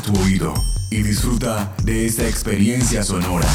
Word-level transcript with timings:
Tu 0.00 0.18
oído 0.22 0.54
y 0.90 1.02
disfruta 1.02 1.70
de 1.84 2.06
esta 2.06 2.26
experiencia 2.26 3.02
sonora. 3.02 3.46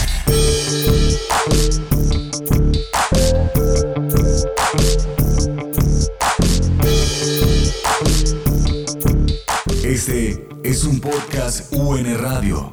Este 9.83 10.47
es 10.63 10.83
un 10.83 10.99
podcast 10.99 11.73
UN 11.73 12.15
Radio. 12.19 12.71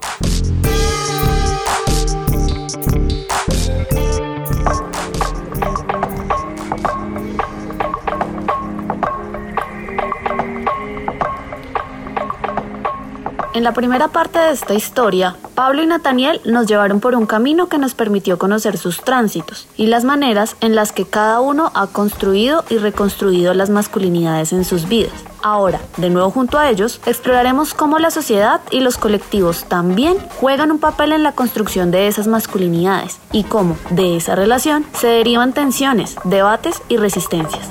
En 13.64 13.68
la 13.68 13.72
primera 13.72 14.08
parte 14.08 14.38
de 14.38 14.50
esta 14.50 14.74
historia, 14.74 15.36
Pablo 15.54 15.82
y 15.82 15.86
Nathaniel 15.86 16.38
nos 16.44 16.66
llevaron 16.66 17.00
por 17.00 17.14
un 17.14 17.24
camino 17.24 17.66
que 17.66 17.78
nos 17.78 17.94
permitió 17.94 18.38
conocer 18.38 18.76
sus 18.76 19.00
tránsitos 19.00 19.68
y 19.74 19.86
las 19.86 20.04
maneras 20.04 20.54
en 20.60 20.74
las 20.74 20.92
que 20.92 21.06
cada 21.06 21.40
uno 21.40 21.72
ha 21.74 21.86
construido 21.86 22.62
y 22.68 22.76
reconstruido 22.76 23.54
las 23.54 23.70
masculinidades 23.70 24.52
en 24.52 24.66
sus 24.66 24.86
vidas. 24.86 25.14
Ahora, 25.42 25.80
de 25.96 26.10
nuevo 26.10 26.30
junto 26.30 26.58
a 26.58 26.68
ellos, 26.68 27.00
exploraremos 27.06 27.72
cómo 27.72 27.98
la 27.98 28.10
sociedad 28.10 28.60
y 28.70 28.80
los 28.80 28.98
colectivos 28.98 29.64
también 29.64 30.18
juegan 30.38 30.70
un 30.70 30.78
papel 30.78 31.12
en 31.12 31.22
la 31.22 31.32
construcción 31.32 31.90
de 31.90 32.06
esas 32.06 32.26
masculinidades 32.26 33.18
y 33.32 33.44
cómo 33.44 33.78
de 33.88 34.18
esa 34.18 34.34
relación 34.34 34.84
se 34.92 35.06
derivan 35.06 35.54
tensiones, 35.54 36.16
debates 36.24 36.82
y 36.90 36.98
resistencias. 36.98 37.66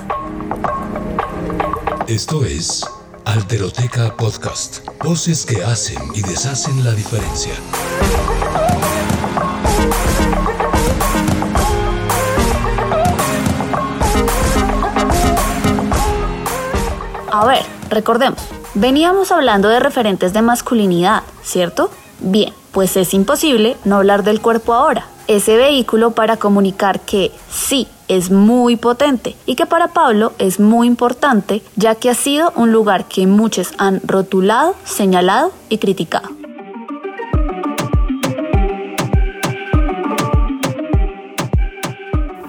Esto 2.07 2.43
es 2.45 2.83
Alteroteca 3.25 4.15
Podcast. 4.17 4.87
Voces 5.03 5.45
que 5.45 5.63
hacen 5.63 5.97
y 6.13 6.21
deshacen 6.21 6.83
la 6.83 6.91
diferencia. 6.91 7.53
A 17.31 17.45
ver, 17.45 17.63
recordemos, 17.89 18.39
veníamos 18.75 19.31
hablando 19.31 19.69
de 19.69 19.79
referentes 19.79 20.33
de 20.33 20.41
masculinidad, 20.41 21.23
¿cierto? 21.43 21.89
Bien, 22.19 22.53
pues 22.71 22.95
es 22.97 23.13
imposible 23.13 23.77
no 23.85 23.97
hablar 23.97 24.23
del 24.23 24.41
cuerpo 24.41 24.73
ahora, 24.73 25.07
ese 25.27 25.57
vehículo 25.57 26.11
para 26.11 26.37
comunicar 26.37 26.99
que 26.99 27.31
sí, 27.49 27.87
es 28.15 28.31
muy 28.31 28.75
potente 28.75 29.35
y 29.45 29.55
que 29.55 29.65
para 29.65 29.89
Pablo 29.89 30.33
es 30.37 30.59
muy 30.59 30.87
importante 30.87 31.61
ya 31.75 31.95
que 31.95 32.09
ha 32.09 32.15
sido 32.15 32.51
un 32.55 32.71
lugar 32.71 33.05
que 33.05 33.27
muchos 33.27 33.73
han 33.77 34.01
rotulado, 34.05 34.75
señalado 34.83 35.51
y 35.69 35.77
criticado. 35.77 36.42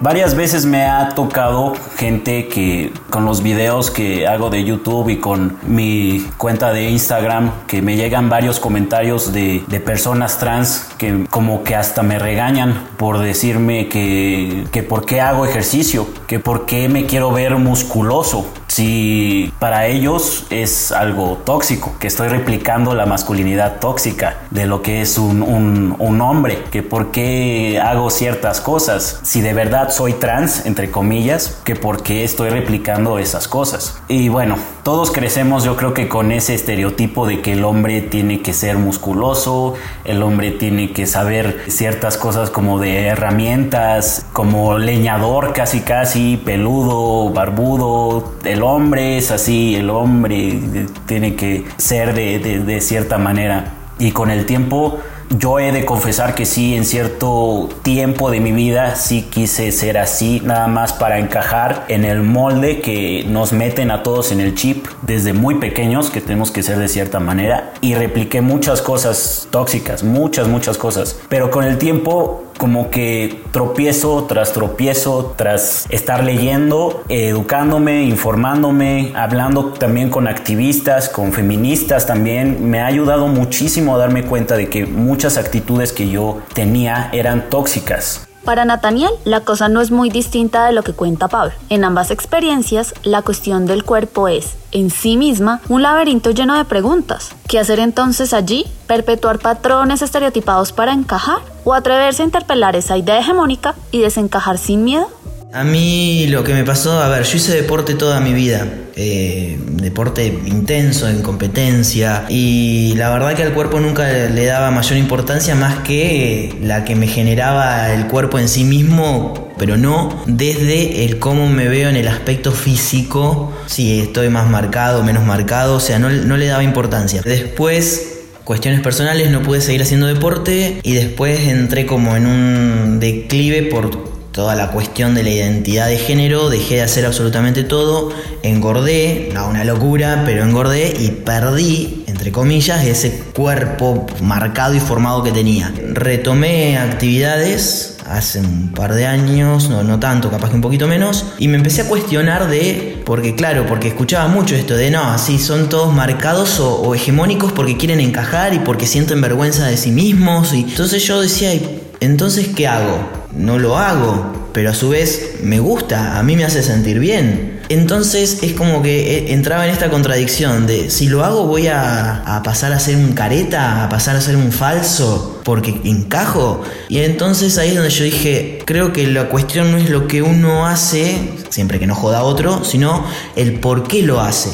Varias 0.05 0.35
veces 0.35 0.67
me 0.67 0.85
ha 0.85 1.09
tocado 1.09 1.73
gente 1.97 2.47
que 2.47 2.93
con 3.09 3.25
los 3.25 3.41
videos 3.41 3.89
que 3.89 4.27
hago 4.27 4.51
de 4.51 4.63
YouTube 4.63 5.09
y 5.09 5.17
con 5.17 5.57
mi 5.65 6.27
cuenta 6.37 6.71
de 6.71 6.91
Instagram 6.91 7.51
que 7.65 7.81
me 7.81 7.95
llegan 7.95 8.29
varios 8.29 8.59
comentarios 8.59 9.33
de, 9.33 9.63
personas 9.83 10.37
trans 10.37 10.91
que 10.99 11.25
como 11.31 11.63
que 11.63 11.73
hasta 11.73 12.03
me 12.03 12.19
regañan 12.19 12.87
por 12.97 13.17
decirme 13.17 13.89
que, 13.89 14.65
que 14.71 14.83
por 14.83 15.07
qué 15.07 15.21
hago 15.21 15.43
ejercicio, 15.43 16.07
que 16.27 16.39
por 16.39 16.67
qué 16.67 16.87
me 16.87 17.07
quiero 17.07 17.31
ver 17.31 17.55
musculoso 17.55 18.45
si 18.75 19.53
para 19.57 19.87
ellos 19.87 20.47
es 20.49 20.91
algo 20.91 21.37
tóxico, 21.45 21.95
que 21.97 22.07
estoy 22.07 22.27
replicando 22.27 22.93
la 22.93 23.05
masculinidad 23.05 23.79
tóxica 23.79 24.39
de 24.51 24.65
lo 24.65 24.81
que 24.81 24.99
es 24.99 25.17
un, 25.17 25.95
un, 25.97 26.21
hombre, 26.21 26.61
que 26.71 26.83
por 26.83 27.11
qué 27.11 27.79
hago 27.81 28.09
ciertas 28.09 28.59
cosas, 28.59 29.21
si 29.23 29.39
de 29.39 29.53
verdad 29.53 29.91
soy 29.91 30.11
trans, 30.11 30.65
entre 30.65 30.91
comillas, 30.91 31.61
que 31.63 31.77
por 31.77 32.03
qué 32.03 32.25
estoy 32.25 32.49
replicando 32.49 33.17
esas 33.17 33.47
cosas. 33.47 33.97
Y 34.09 34.27
bueno, 34.27 34.57
todos 34.85 35.09
crecemos 35.09 35.63
yo 35.63 35.75
creo 35.77 35.95
que 35.95 36.07
con 36.07 36.31
ese 36.31 36.53
estereotipo 36.53 37.25
de 37.25 37.41
que 37.41 37.53
el 37.53 37.65
hombre 37.65 38.03
tiene 38.03 38.43
que 38.43 38.53
ser 38.53 38.77
musculoso, 38.77 39.73
el 40.03 40.21
hombre 40.21 40.51
tiene 40.51 40.91
que 40.91 41.07
saber 41.07 41.63
ciertas 41.69 42.19
cosas 42.19 42.51
como 42.51 42.77
de 42.79 43.07
herramientas, 43.07 44.27
como 44.31 44.77
leñador 44.77 45.53
casi 45.53 45.79
casi, 45.79 46.37
peludo, 46.37 47.33
barbudo, 47.33 48.35
el 48.43 48.61
hombre 48.61 49.17
es 49.17 49.31
así, 49.31 49.75
el 49.75 49.89
hombre 49.89 50.59
tiene 51.07 51.35
que 51.35 51.65
ser 51.77 52.13
de, 52.13 52.37
de 52.37 52.79
cierta 52.79 53.17
manera. 53.17 53.73
Y 53.97 54.11
con 54.11 54.29
el 54.29 54.45
tiempo 54.45 54.99
yo 55.29 55.59
he 55.59 55.71
de 55.71 55.85
confesar 55.85 56.35
que 56.35 56.45
sí, 56.45 56.75
en 56.75 56.85
cierto 56.85 57.69
tiempo 57.81 58.31
de 58.31 58.39
mi 58.39 58.51
vida 58.51 58.95
sí 58.95 59.23
quise 59.23 59.71
ser 59.71 59.97
así, 59.97 60.41
nada 60.43 60.67
más 60.67 60.93
para 60.93 61.19
encajar 61.19 61.85
en 61.87 62.05
el 62.05 62.21
molde 62.21 62.81
que 62.81 63.25
nos 63.27 63.51
meten 63.53 63.91
a 63.91 64.03
todos 64.03 64.31
en 64.31 64.39
el 64.39 64.55
chip 64.55 64.87
desde 65.01 65.33
muy 65.33 65.55
pequeños, 65.55 66.09
que 66.09 66.21
tenemos 66.21 66.51
que 66.51 66.63
ser 66.63 66.77
de 66.77 66.87
cierta 66.87 67.19
manera. 67.19 67.73
Y 67.81 67.95
repliqué 67.95 68.41
muchas 68.41 68.81
cosas 68.81 69.47
tóxicas, 69.51 70.03
muchas, 70.03 70.47
muchas 70.47 70.77
cosas. 70.77 71.19
Pero 71.29 71.51
con 71.51 71.65
el 71.65 71.77
tiempo 71.77 72.44
como 72.57 72.89
que 72.89 73.41
tropiezo 73.51 74.25
tras 74.25 74.53
tropiezo, 74.53 75.33
tras 75.35 75.85
estar 75.89 76.23
leyendo, 76.23 77.03
educándome, 77.09 78.03
informándome, 78.03 79.11
hablando 79.15 79.73
también 79.73 80.09
con 80.09 80.27
activistas, 80.27 81.09
con 81.09 81.33
feministas 81.33 82.05
también, 82.05 82.69
me 82.69 82.79
ha 82.79 82.87
ayudado 82.87 83.27
muchísimo 83.27 83.95
a 83.95 83.97
darme 83.97 84.23
cuenta 84.23 84.55
de 84.55 84.69
que 84.69 84.85
muchas 84.85 85.37
actitudes 85.37 85.91
que 85.91 86.09
yo 86.09 86.39
tenía 86.53 87.09
eran 87.13 87.49
tóxicas. 87.49 88.24
Para 88.45 88.63
Nathaniel, 88.63 89.09
la 89.23 89.41
cosa 89.41 89.69
no 89.69 89.81
es 89.81 89.89
muy 89.89 90.11
distinta 90.11 90.67
de 90.67 90.71
lo 90.71 90.83
que 90.83 90.93
cuenta 90.93 91.27
Pablo. 91.27 91.51
En 91.69 91.83
ambas 91.83 92.11
experiencias, 92.11 92.93
la 93.03 93.23
cuestión 93.23 93.65
del 93.65 93.83
cuerpo 93.83 94.27
es, 94.27 94.55
en 94.71 94.91
sí 94.91 95.17
misma, 95.17 95.61
un 95.67 95.81
laberinto 95.81 96.29
lleno 96.29 96.55
de 96.55 96.63
preguntas. 96.63 97.31
¿Qué 97.47 97.57
hacer 97.57 97.79
entonces 97.79 98.35
allí? 98.35 98.67
¿Perpetuar 98.85 99.39
patrones 99.39 100.03
estereotipados 100.03 100.73
para 100.73 100.93
encajar? 100.93 101.39
¿O 101.63 101.73
atreverse 101.73 102.21
a 102.21 102.25
interpelar 102.25 102.75
esa 102.75 102.95
idea 102.97 103.17
hegemónica 103.17 103.73
y 103.91 104.01
desencajar 104.01 104.59
sin 104.59 104.83
miedo? 104.83 105.09
A 105.55 105.63
mí 105.63 106.27
lo 106.27 106.43
que 106.43 106.53
me 106.53 106.65
pasó, 106.65 107.01
a 107.01 107.07
ver, 107.07 107.23
yo 107.23 107.37
hice 107.37 107.55
deporte 107.55 107.93
toda 107.93 108.19
mi 108.19 108.33
vida, 108.33 108.67
eh, 108.97 109.57
deporte 109.57 110.25
intenso, 110.45 111.07
en 111.07 111.21
competencia, 111.21 112.25
y 112.27 112.93
la 112.97 113.09
verdad 113.09 113.35
que 113.35 113.43
al 113.43 113.53
cuerpo 113.53 113.79
nunca 113.79 114.05
le 114.05 114.45
daba 114.47 114.69
mayor 114.71 114.97
importancia 114.97 115.55
más 115.55 115.79
que 115.79 116.53
la 116.61 116.83
que 116.83 116.95
me 116.95 117.07
generaba 117.07 117.93
el 117.93 118.07
cuerpo 118.07 118.37
en 118.37 118.49
sí 118.49 118.65
mismo, 118.65 119.53
pero 119.57 119.77
no 119.77 120.21
desde 120.25 121.05
el 121.05 121.19
cómo 121.19 121.47
me 121.47 121.69
veo 121.69 121.87
en 121.87 121.95
el 121.95 122.09
aspecto 122.09 122.51
físico, 122.51 123.53
si 123.65 124.01
estoy 124.01 124.27
más 124.27 124.49
marcado 124.49 125.03
menos 125.03 125.23
marcado, 125.23 125.75
o 125.75 125.79
sea, 125.79 125.99
no, 125.99 126.09
no 126.09 126.35
le 126.35 126.47
daba 126.47 126.63
importancia. 126.63 127.21
Después 127.23 128.11
cuestiones 128.43 128.81
personales 128.81 129.31
no 129.31 129.41
pude 129.41 129.61
seguir 129.61 129.81
haciendo 129.81 130.05
deporte 130.05 130.81
y 130.83 130.93
después 130.95 131.47
entré 131.47 131.85
como 131.85 132.17
en 132.17 132.25
un 132.27 132.99
declive 132.99 133.63
por 133.63 134.14
toda 134.35 134.53
la 134.53 134.71
cuestión 134.71 135.15
de 135.15 135.23
la 135.23 135.29
identidad 135.29 135.87
de 135.87 135.97
género, 135.97 136.49
dejé 136.49 136.75
de 136.75 136.81
hacer 136.81 137.05
absolutamente 137.05 137.63
todo, 137.63 138.11
engordé, 138.43 139.29
no 139.33 139.47
una 139.47 139.63
locura, 139.63 140.23
pero 140.25 140.43
engordé 140.43 140.93
y 140.99 141.11
perdí, 141.11 142.03
entre 142.07 142.33
comillas, 142.33 142.83
ese 142.83 143.17
cuerpo 143.33 144.05
marcado 144.21 144.75
y 144.75 144.81
formado 144.81 145.23
que 145.23 145.31
tenía. 145.31 145.73
Retomé 145.93 146.77
actividades 146.77 147.95
hace 148.05 148.41
un 148.41 148.73
par 148.73 148.93
de 148.93 149.07
años, 149.07 149.69
no, 149.69 149.83
no 149.83 149.99
tanto, 149.99 150.29
capaz 150.29 150.49
que 150.49 150.55
un 150.55 150.61
poquito 150.61 150.85
menos, 150.85 151.27
y 151.39 151.47
me 151.47 151.55
empecé 151.55 151.83
a 151.83 151.87
cuestionar 151.87 152.49
de, 152.49 153.01
porque 153.05 153.35
claro, 153.35 153.65
porque 153.65 153.87
escuchaba 153.87 154.27
mucho 154.27 154.53
esto 154.55 154.75
de, 154.75 154.91
no, 154.91 155.11
así 155.11 155.39
son 155.39 155.69
todos 155.69 155.93
marcados 155.93 156.59
o, 156.59 156.93
hegemónicos 156.93 157.53
porque 157.53 157.77
quieren 157.77 158.01
encajar 158.01 158.53
y 158.53 158.59
porque 158.59 158.85
sienten 158.85 159.21
vergüenza 159.21 159.65
de 159.67 159.77
sí 159.77 159.91
mismos, 159.91 160.53
y 160.53 160.61
entonces 160.61 161.03
yo 161.03 161.21
decía, 161.21 161.53
entonces, 161.99 162.49
¿qué 162.55 162.67
hago? 162.67 162.97
No 163.35 163.59
lo 163.59 163.77
hago, 163.77 164.49
pero 164.53 164.69
a 164.69 164.73
su 164.73 164.89
vez 164.89 165.35
me 165.43 165.59
gusta, 165.59 166.17
a 166.17 166.23
mí 166.23 166.35
me 166.35 166.45
hace 166.45 166.63
sentir 166.63 166.99
bien. 166.99 167.59
Entonces 167.67 168.43
es 168.43 168.53
como 168.53 168.83
que 168.83 169.17
eh, 169.17 169.33
entraba 169.33 169.65
en 169.65 169.71
esta 169.71 169.89
contradicción 169.89 170.67
de 170.67 170.91
si 170.91 171.07
lo 171.07 171.25
hago 171.25 171.47
voy 171.47 171.67
a, 171.67 172.41
pasar 172.43 172.71
a 172.73 172.79
ser 172.79 172.95
un 172.97 173.13
careta, 173.13 173.83
a 173.83 173.89
pasar 173.89 174.15
a 174.15 174.21
ser 174.21 174.35
un 174.35 174.51
falso, 174.51 175.41
porque 175.43 175.81
encajo. 175.83 176.61
Y 176.89 176.99
entonces 176.99 177.57
ahí 177.57 177.69
es 177.69 177.75
donde 177.75 177.89
yo 177.89 178.03
dije, 178.03 178.59
creo 178.65 178.93
que 178.93 179.07
la 179.07 179.29
cuestión 179.29 179.71
no 179.71 179.77
es 179.77 179.89
lo 179.89 180.07
que 180.07 180.21
uno 180.21 180.67
hace, 180.67 181.17
siempre 181.49 181.79
que 181.79 181.87
no 181.87 181.95
joda 181.95 182.19
a 182.19 182.23
otro, 182.23 182.63
sino 182.63 183.05
el 183.35 183.59
por 183.59 183.87
qué 183.87 184.03
lo 184.03 184.21
hace. 184.21 184.51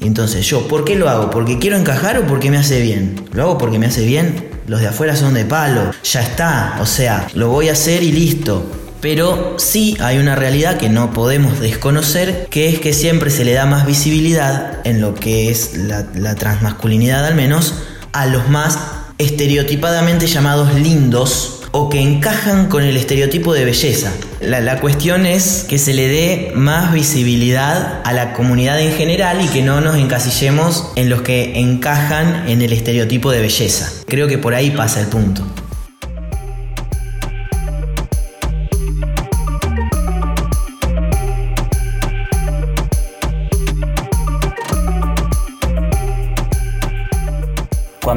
Entonces 0.00 0.46
yo, 0.46 0.68
¿por 0.68 0.84
qué 0.84 0.96
lo 0.96 1.08
hago? 1.08 1.30
¿Porque 1.30 1.58
quiero 1.58 1.76
encajar 1.76 2.18
o 2.18 2.26
porque 2.26 2.50
me 2.50 2.58
hace 2.58 2.80
bien? 2.80 3.20
¿Lo 3.32 3.42
hago 3.42 3.58
porque 3.58 3.78
me 3.78 3.86
hace 3.86 4.04
bien? 4.04 4.51
Los 4.66 4.80
de 4.80 4.88
afuera 4.88 5.16
son 5.16 5.34
de 5.34 5.44
palo, 5.44 5.90
ya 6.04 6.22
está, 6.22 6.78
o 6.80 6.86
sea, 6.86 7.26
lo 7.34 7.48
voy 7.48 7.68
a 7.68 7.72
hacer 7.72 8.02
y 8.02 8.12
listo. 8.12 8.70
Pero 9.00 9.56
sí 9.58 9.96
hay 10.00 10.18
una 10.18 10.36
realidad 10.36 10.76
que 10.76 10.88
no 10.88 11.12
podemos 11.12 11.58
desconocer, 11.58 12.46
que 12.50 12.68
es 12.68 12.78
que 12.78 12.92
siempre 12.94 13.30
se 13.30 13.44
le 13.44 13.52
da 13.52 13.66
más 13.66 13.84
visibilidad 13.84 14.78
en 14.84 15.00
lo 15.00 15.16
que 15.16 15.50
es 15.50 15.76
la, 15.76 16.34
transmasculinidad 16.36 17.26
al 17.26 17.34
menos, 17.34 17.74
a 18.12 18.26
los 18.26 18.48
más 18.48 18.78
estereotipadamente 19.18 20.28
llamados 20.28 20.72
lindos 20.74 21.61
o 21.72 21.88
que 21.88 22.00
encajan 22.00 22.68
con 22.68 22.84
el 22.84 22.96
estereotipo 22.96 23.54
de 23.54 23.64
belleza. 23.64 24.12
La, 24.40 24.80
cuestión 24.80 25.26
es 25.26 25.64
que 25.68 25.78
se 25.78 25.94
le 25.94 26.08
dé 26.08 26.52
más 26.54 26.92
visibilidad 26.92 28.00
a 28.04 28.12
la 28.12 28.34
comunidad 28.34 28.80
en 28.80 28.92
general 28.92 29.42
y 29.42 29.48
que 29.48 29.62
no 29.62 29.80
nos 29.80 29.96
encasillemos 29.96 30.92
en 30.96 31.08
los 31.08 31.22
que 31.22 31.58
encajan 31.58 32.48
en 32.48 32.62
el 32.62 32.72
estereotipo 32.72 33.30
de 33.30 33.40
belleza. 33.40 33.90
Creo 34.06 34.28
que 34.28 34.38
por 34.38 34.54
ahí 34.54 34.70
pasa 34.70 35.00
el 35.00 35.06
punto. 35.06 35.44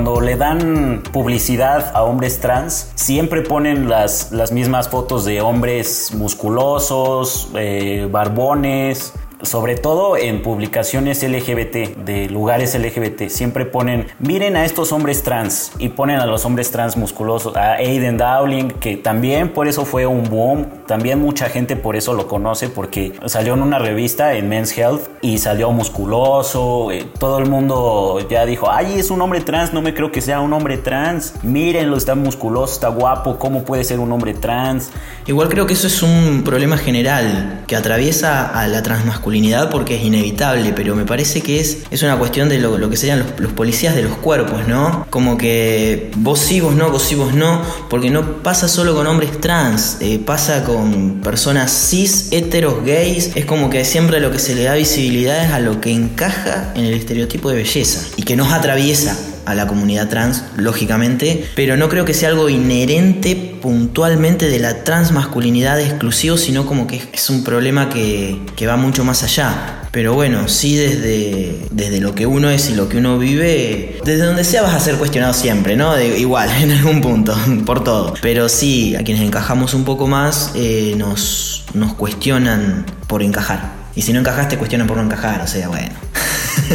Cuando 0.06 0.22
le 0.22 0.36
dan 0.36 1.02
publicidad 1.12 1.96
a 1.96 2.04
hombres 2.04 2.40
trans, 2.40 2.92
siempre 2.94 3.42
ponen 3.42 3.90
las, 3.90 4.32
las 4.32 4.52
mismas 4.52 4.88
fotos 4.88 5.26
de 5.26 5.42
hombres 5.42 6.14
musculosos, 6.14 7.50
eh, 7.56 8.08
barbones, 8.12 9.14
sobre 9.42 9.76
todo 9.76 10.16
en 10.18 10.42
publicaciones 10.42 11.24
LGBT, 11.24 11.98
de 11.98 12.30
lugares 12.30 12.78
LGBT, 12.78 13.30
siempre 13.30 13.66
ponen, 13.66 14.08
miren 14.20 14.56
a 14.56 14.66
estos 14.66 14.92
hombres 14.92 15.24
trans 15.24 15.72
y 15.80 15.90
ponen 15.90 16.20
a 16.20 16.26
los 16.26 16.46
hombres 16.46 16.72
trans 16.72 16.98
musculosos, 16.98 17.56
a 17.56 17.74
Aiden 17.74 18.18
Dowling, 18.18 18.70
que 18.70 18.98
también 18.98 19.50
por 19.50 19.68
eso 19.68 19.86
fue 19.86 20.06
un 20.06 20.30
boom, 20.30 20.68
también 20.88 21.20
mucha 21.20 21.50
gente 21.50 21.76
por 21.76 21.96
eso 21.96 22.14
lo 22.14 22.28
conoce, 22.28 22.70
porque 22.70 23.14
salió 23.26 23.54
en 23.54 23.62
una 23.62 23.80
revista 23.80 24.36
en 24.36 24.50
Men's 24.50 24.78
Health 24.78 25.02
y 25.22 25.40
salió 25.40 25.72
musculoso, 25.72 26.92
eh, 26.92 27.08
todo 27.20 27.40
el 27.40 27.50
mundo 27.50 28.20
ya 28.30 28.46
dijo, 28.46 28.70
ay, 28.70 29.00
es 29.00 29.10
un 29.10 29.22
hombre 29.22 29.42
trans, 29.42 29.74
no 29.74 29.82
me 29.82 29.94
creo 29.94 30.12
que 30.12 30.22
sea 30.22 30.40
un 30.40 30.54
hombre 30.54 30.78
trans, 30.78 31.34
mírenlo, 31.44 31.98
está 31.98 32.16
musculoso, 32.16 32.74
está 32.74 32.90
guapo, 32.90 33.38
¿cómo 33.38 33.64
puede 33.64 33.84
ser 33.84 34.00
un 34.00 34.12
hombre 34.12 34.34
trans? 34.34 34.92
Igual 35.28 35.50
creo 35.50 35.66
que 35.66 35.74
eso 35.74 35.88
es 35.88 36.04
un 36.04 36.44
problema 36.44 36.78
general 36.78 37.64
que 37.68 37.76
atraviesa 37.76 38.48
a 38.48 38.68
la 38.68 38.84
transmasculinidad 38.84 39.72
porque 39.72 39.96
es 39.96 40.04
inevitable, 40.04 40.74
pero 40.76 40.96
me 40.96 41.06
parece 41.06 41.42
que 41.42 41.60
es, 41.60 41.84
es 41.90 42.04
una 42.04 42.18
cuestión 42.18 42.48
de 42.48 42.60
lo, 42.60 42.90
que 42.90 42.98
serían 42.98 43.26
los, 43.38 43.54
policías 43.54 43.96
de 43.96 44.04
los 44.04 44.16
cuerpos, 44.18 44.68
¿no? 44.68 45.08
Como 45.10 45.38
que 45.38 46.12
vos 46.18 46.40
sí, 46.40 46.62
no, 46.62 46.92
vos 46.92 47.02
sí, 47.02 47.16
no, 47.16 47.62
porque 47.90 48.12
no 48.12 48.44
pasa 48.44 48.68
solo 48.68 48.94
con 48.94 49.08
hombres 49.08 49.40
trans, 49.42 49.98
eh, 50.00 50.20
pasa 50.24 50.64
con 50.64 50.75
personas 51.24 51.72
cis, 51.72 52.30
heteros, 52.32 52.86
gays, 52.86 53.32
es 53.36 53.46
como 53.46 53.70
que 53.70 53.86
siempre 53.86 54.20
lo 54.20 54.32
que 54.32 54.40
se 54.40 54.56
le 54.56 54.64
da 54.64 54.76
visibilidad 54.76 55.44
es 55.44 55.52
a 55.52 55.60
lo 55.60 55.82
que 55.82 55.92
encaja 55.92 56.72
en 56.76 56.86
el 56.86 56.94
estereotipo 56.94 57.50
de 57.50 57.58
belleza 57.58 58.02
y 58.18 58.24
que 58.24 58.36
nos 58.36 58.52
atraviesa 58.52 59.18
a 59.46 59.54
la 59.54 59.68
comunidad 59.68 60.10
trans, 60.10 60.44
lógicamente, 60.58 61.46
pero 61.56 61.78
no 61.78 61.88
creo 61.88 62.04
que 62.04 62.14
sea 62.14 62.30
algo 62.30 62.50
inherente 62.50 63.36
puntualmente 63.62 64.50
de 64.50 64.60
la 64.60 64.84
transmasculinidad 64.84 65.80
exclusivo, 65.80 66.38
sino 66.38 66.66
como 66.66 66.88
que 66.88 67.02
es 67.14 67.30
un 67.30 67.44
problema 67.44 67.90
que, 67.90 68.40
va 68.68 68.78
mucho 68.78 69.04
más 69.04 69.24
allá. 69.24 69.85
Pero 69.96 70.14
bueno, 70.14 70.50
sí 70.50 70.76
desde, 70.76 71.58
desde 71.72 72.02
lo 72.02 72.14
que 72.14 72.26
uno 72.26 72.50
es 72.50 72.70
y 72.70 72.76
lo 72.76 72.90
que 72.90 72.98
uno 72.98 73.18
vive, 73.18 74.02
desde 74.04 74.26
donde 74.26 74.44
sea 74.44 74.62
vas 74.62 74.74
a 74.74 74.80
ser 74.82 74.96
cuestionado 74.98 75.32
siempre, 75.32 75.78
¿no? 75.78 75.98
igual, 76.02 76.50
en 76.62 76.72
algún 76.72 77.00
punto, 77.00 77.34
por 77.66 77.82
todo. 77.82 78.14
Pero 78.22 78.50
sí, 78.50 78.94
a 78.98 79.06
quienes 79.06 79.24
encajamos 79.24 79.74
un 79.74 79.86
poco 79.86 80.06
más, 80.06 80.52
eh, 80.54 80.96
nos, 80.98 81.64
nos 81.74 81.94
cuestionan 81.94 82.86
por 83.08 83.24
encajar. 83.24 83.72
Y 83.96 84.02
si 84.02 84.12
no 84.12 84.20
encajaste, 84.20 84.58
cuestionan 84.58 84.86
por 84.86 84.98
no 84.98 85.04
encajar, 85.04 85.40
o 85.40 85.48
sea, 85.48 85.70
bueno. 85.70 85.96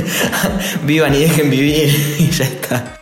Vivan 0.86 1.14
y 1.14 1.18
dejen 1.18 1.50
vivir 1.50 2.16
y 2.18 2.30
ya 2.30 2.44
está. 2.46 2.99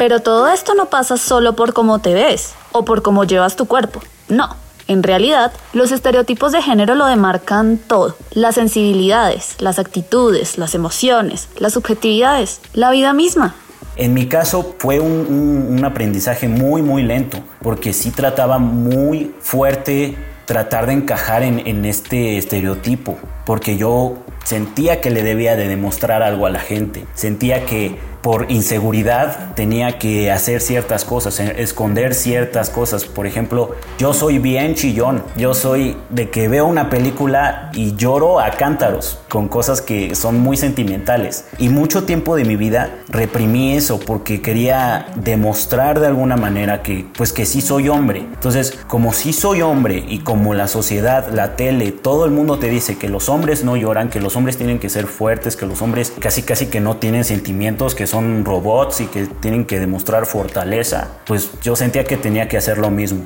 Pero 0.00 0.20
todo 0.20 0.48
esto 0.48 0.74
no 0.74 0.86
pasa 0.86 1.18
solo 1.18 1.54
por 1.54 1.74
cómo 1.74 1.98
te 1.98 2.14
ves 2.14 2.54
o 2.72 2.86
por 2.86 3.02
cómo 3.02 3.24
llevas 3.24 3.56
tu 3.56 3.66
cuerpo. 3.66 4.00
No. 4.30 4.56
En 4.88 5.02
realidad, 5.02 5.52
los 5.74 5.92
estereotipos 5.92 6.52
de 6.52 6.62
género 6.62 6.94
lo 6.94 7.04
demarcan 7.04 7.76
todo. 7.76 8.16
Las 8.32 8.54
sensibilidades, 8.54 9.56
las 9.58 9.78
actitudes, 9.78 10.56
las 10.56 10.74
emociones, 10.74 11.50
las 11.58 11.74
subjetividades, 11.74 12.62
la 12.72 12.90
vida 12.90 13.12
misma. 13.12 13.54
En 13.96 14.14
mi 14.14 14.26
caso 14.26 14.74
fue 14.78 15.00
un, 15.00 15.82
aprendizaje 15.84 16.48
muy, 16.48 16.80
muy 16.80 17.02
lento, 17.02 17.36
porque 17.60 17.92
sí 17.92 18.10
trataba 18.10 18.58
muy 18.58 19.34
fuerte 19.40 20.16
tratar 20.46 20.86
de 20.86 20.94
encajar 20.94 21.42
en, 21.42 21.84
este 21.84 22.38
estereotipo, 22.38 23.18
porque 23.44 23.76
yo 23.76 24.14
sentía 24.44 25.02
que 25.02 25.10
le 25.10 25.22
debía 25.22 25.56
de 25.56 25.68
demostrar 25.68 26.22
algo 26.22 26.46
a 26.46 26.50
la 26.50 26.58
gente, 26.58 27.04
sentía 27.14 27.66
que 27.66 27.98
por 28.22 28.50
inseguridad 28.50 29.54
tenía 29.54 29.98
que 29.98 30.30
hacer 30.30 30.60
ciertas 30.60 31.04
cosas, 31.04 31.40
eh, 31.40 31.54
esconder 31.58 32.14
ciertas 32.14 32.70
cosas. 32.70 33.04
Por 33.04 33.26
ejemplo, 33.26 33.76
yo 33.98 34.12
soy 34.12 34.38
bien 34.38 34.74
chillón. 34.74 35.22
Yo 35.36 35.54
soy 35.54 35.96
de 36.10 36.30
que 36.30 36.48
veo 36.48 36.66
una 36.66 36.90
película 36.90 37.70
y 37.72 37.96
lloro 37.96 38.40
a 38.40 38.50
cántaros 38.50 39.18
con 39.28 39.48
cosas 39.48 39.80
que 39.80 40.14
son 40.14 40.40
muy 40.40 40.56
sentimentales. 40.56 41.46
Y 41.58 41.68
mucho 41.68 42.04
tiempo 42.04 42.36
de 42.36 42.44
mi 42.44 42.56
vida 42.56 42.90
reprimí 43.08 43.74
eso 43.74 43.98
porque 43.98 44.42
quería 44.42 45.06
demostrar 45.16 46.00
de 46.00 46.08
alguna 46.08 46.36
manera 46.36 46.82
que 46.82 47.06
pues 47.16 47.32
que 47.32 47.46
sí 47.46 47.60
soy 47.60 47.88
hombre. 47.88 48.20
Entonces, 48.20 48.78
como 48.86 49.12
sí 49.12 49.32
soy 49.32 49.62
hombre 49.62 50.04
y 50.08 50.18
como 50.20 50.54
la 50.54 50.68
sociedad, 50.68 51.28
la 51.32 51.56
tele, 51.56 51.92
todo 51.92 52.24
el 52.24 52.30
mundo 52.30 52.58
te 52.58 52.68
dice 52.68 52.98
que 52.98 53.08
los 53.08 53.28
hombres 53.28 53.64
no 53.64 53.76
lloran, 53.76 54.10
que 54.10 54.20
los 54.20 54.36
hombres 54.36 54.56
tienen 54.56 54.78
que 54.78 54.88
ser 54.88 55.06
fuertes, 55.06 55.56
que 55.56 55.66
los 55.66 55.80
hombres 55.82 56.12
casi 56.18 56.42
casi 56.42 56.66
que 56.66 56.80
no 56.80 56.96
tienen 56.96 57.24
sentimientos, 57.24 57.94
que 57.94 58.06
son 58.10 58.44
robots 58.44 59.00
y 59.00 59.06
que 59.06 59.26
tienen 59.26 59.64
que 59.64 59.78
demostrar 59.78 60.26
fortaleza, 60.26 61.08
pues 61.26 61.52
yo 61.62 61.76
sentía 61.76 62.04
que 62.04 62.16
tenía 62.16 62.48
que 62.48 62.56
hacer 62.56 62.78
lo 62.78 62.90
mismo. 62.90 63.22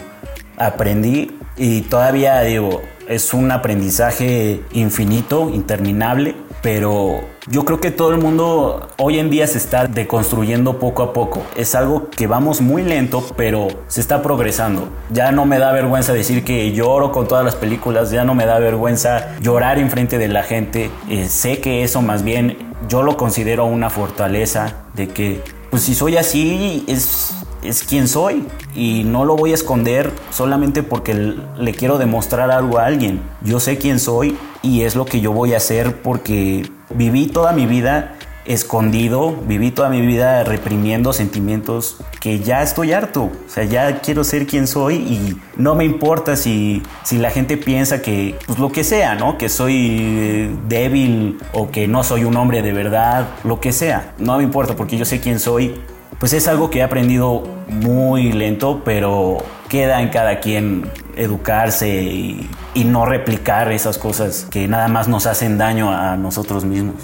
Aprendí 0.59 1.39
y 1.57 1.83
todavía 1.83 2.41
digo, 2.43 2.83
es 3.09 3.33
un 3.35 3.51
aprendizaje 3.51 4.61
infinito, 4.73 5.51
interminable, 5.51 6.35
pero 6.65 7.21
yo 7.47 7.67
creo 7.67 7.79
que 7.79 7.91
todo 7.91 8.11
el 8.11 8.17
mundo 8.19 8.89
hoy 8.97 9.19
en 9.19 9.29
día 9.29 9.47
se 9.47 9.59
está 9.59 9.87
deconstruyendo 9.87 10.79
poco 10.79 11.03
a 11.03 11.13
poco. 11.13 11.43
Es 11.57 11.75
algo 11.75 12.09
que 12.09 12.27
vamos 12.27 12.63
muy 12.63 12.83
lento, 12.83 13.23
pero 13.37 13.69
se 13.87 14.01
está 14.01 14.23
progresando. 14.23 14.89
Ya 15.11 15.31
no 15.31 15.45
me 15.45 15.59
da 15.59 15.73
vergüenza 15.73 16.15
decir 16.15 16.43
que 16.43 16.73
lloro 16.73 17.13
con 17.13 17.29
todas 17.29 17.45
las 17.45 17.55
películas, 17.55 18.11
ya 18.11 18.25
no 18.25 18.35
me 18.35 18.47
da 18.47 18.59
vergüenza 18.59 19.37
llorar 19.43 19.79
enfrente 19.79 20.17
de 20.17 20.29
la 20.29 20.43
gente. 20.43 20.91
Eh, 21.11 21.29
sé 21.29 21.59
que 21.59 21.85
eso 21.85 22.01
más 22.01 22.23
bien 22.23 22.57
yo 22.89 23.03
lo 23.03 23.19
considero 23.19 23.67
una 23.67 23.91
fortaleza 23.91 24.87
de 24.95 25.09
que, 25.09 25.43
pues 25.69 25.83
si 25.83 25.95
soy 25.95 26.17
así, 26.17 26.83
es, 26.89 27.44
es 27.65 27.83
quien 27.83 28.09
soy 28.09 28.47
y 28.75 29.05
no 29.05 29.25
lo 29.25 29.37
voy 29.37 29.53
a 29.53 29.55
esconder 29.55 30.13
solamente 30.31 30.83
porque 30.83 31.15
le 31.15 31.75
quiero 31.75 31.99
demostrar 31.99 32.51
algo 32.51 32.79
a 32.79 32.87
alguien. 32.87 33.21
Yo 33.43 33.61
sé 33.61 33.79
quién 33.79 33.99
soy 33.99 34.37
y 34.63 34.83
es 34.83 34.95
lo 34.97 35.05
que 35.05 35.21
yo 35.21 35.33
voy 35.33 35.55
a 35.55 35.57
hacer 35.57 36.03
porque 36.03 36.69
viví 36.91 37.27
toda 37.27 37.53
mi 37.53 37.67
vida 37.67 38.15
escondido, 38.45 39.35
viví 39.47 39.71
toda 39.71 39.89
mi 39.89 40.03
vida 40.03 40.45
reprimiendo 40.45 41.13
sentimientos 41.13 41.97
que 42.21 42.41
ya 42.41 42.63
estoy 42.63 42.93
harto, 42.93 43.25
o 43.25 43.33
sea, 43.49 43.65
ya 43.65 44.01
quiero 44.01 44.23
ser 44.23 44.47
quien 44.47 44.67
soy 44.67 44.97
y 44.97 45.41
no 45.57 45.75
me 45.75 45.85
importa 45.85 46.37
si, 46.37 46.83
si 47.05 47.17
la 47.17 47.31
gente 47.31 47.57
piensa 47.57 48.03
que, 48.03 48.35
pues 48.47 48.59
lo 48.59 48.71
que 48.71 48.85
sea, 48.85 49.15
¿no? 49.15 49.39
Que 49.39 49.49
soy 49.49 49.97
eh, 50.01 50.51
débil 50.69 51.39
o 51.53 51.71
que 51.71 51.89
no 51.89 52.05
soy 52.05 52.25
un 52.25 52.37
hombre 52.37 52.61
de 52.61 52.73
verdad, 52.73 53.29
lo 53.45 53.61
que 53.61 53.73
sea, 53.73 54.13
no 54.19 54.37
me 54.37 54.45
importa 54.45 54.77
porque 54.77 54.99
yo 54.99 55.07
sé 55.07 55.21
quién 55.21 55.41
soy, 55.41 55.75
pues 56.19 56.33
es 56.33 56.49
algo 56.49 56.71
que 56.71 56.81
he 56.81 56.83
aprendido 56.83 57.43
muy 57.69 58.33
lento, 58.33 58.83
pero 58.85 59.39
queda 59.69 60.03
en 60.03 60.09
cada 60.09 60.41
quien 60.41 60.91
educarse 61.17 62.03
y, 62.03 62.51
no 62.85 63.07
replicar 63.07 63.73
esas 63.73 63.99
cosas 63.99 64.47
que 64.51 64.69
nada 64.69 64.89
más 64.89 65.09
nos 65.09 65.27
hacen 65.27 65.59
daño 65.59 65.91
a 65.91 66.17
nosotros 66.17 66.65
mismos. 66.65 66.97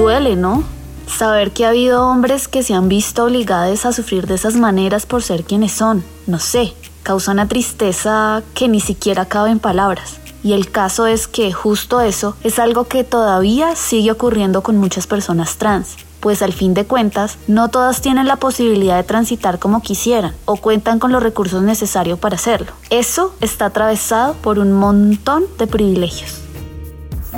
duele, 0.00 0.34
¿no? 0.34 0.64
Saber 1.06 1.50
que 1.52 1.66
ha 1.66 1.68
habido 1.68 2.08
hombres 2.08 2.48
que 2.48 2.62
se 2.62 2.72
han 2.72 2.88
visto 2.88 3.24
obligados 3.24 3.84
a 3.84 3.92
sufrir 3.92 4.26
de 4.26 4.34
esas 4.34 4.54
maneras 4.54 5.04
por 5.04 5.22
ser 5.22 5.44
quienes 5.44 5.72
son, 5.72 6.02
no 6.26 6.38
sé, 6.38 6.72
causa 7.02 7.32
una 7.32 7.46
tristeza 7.46 8.42
que 8.54 8.68
ni 8.68 8.80
siquiera 8.80 9.26
cabe 9.26 9.50
en 9.50 9.58
palabras. 9.58 10.19
Y 10.42 10.52
el 10.54 10.70
caso 10.70 11.06
es 11.06 11.28
que 11.28 11.52
justo 11.52 12.00
eso 12.00 12.36
es 12.42 12.58
algo 12.58 12.84
que 12.84 13.04
todavía 13.04 13.76
sigue 13.76 14.10
ocurriendo 14.10 14.62
con 14.62 14.76
muchas 14.76 15.06
personas 15.06 15.56
trans, 15.56 15.96
pues 16.20 16.42
al 16.42 16.52
fin 16.52 16.74
de 16.74 16.86
cuentas 16.86 17.38
no 17.46 17.68
todas 17.68 18.00
tienen 18.00 18.26
la 18.26 18.36
posibilidad 18.36 18.96
de 18.96 19.04
transitar 19.04 19.58
como 19.58 19.82
quisieran 19.82 20.34
o 20.44 20.56
cuentan 20.56 20.98
con 20.98 21.12
los 21.12 21.22
recursos 21.22 21.62
necesarios 21.62 22.18
para 22.18 22.36
hacerlo. 22.36 22.72
Eso 22.90 23.34
está 23.40 23.66
atravesado 23.66 24.34
por 24.34 24.58
un 24.58 24.72
montón 24.72 25.44
de 25.58 25.66
privilegios. 25.66 26.40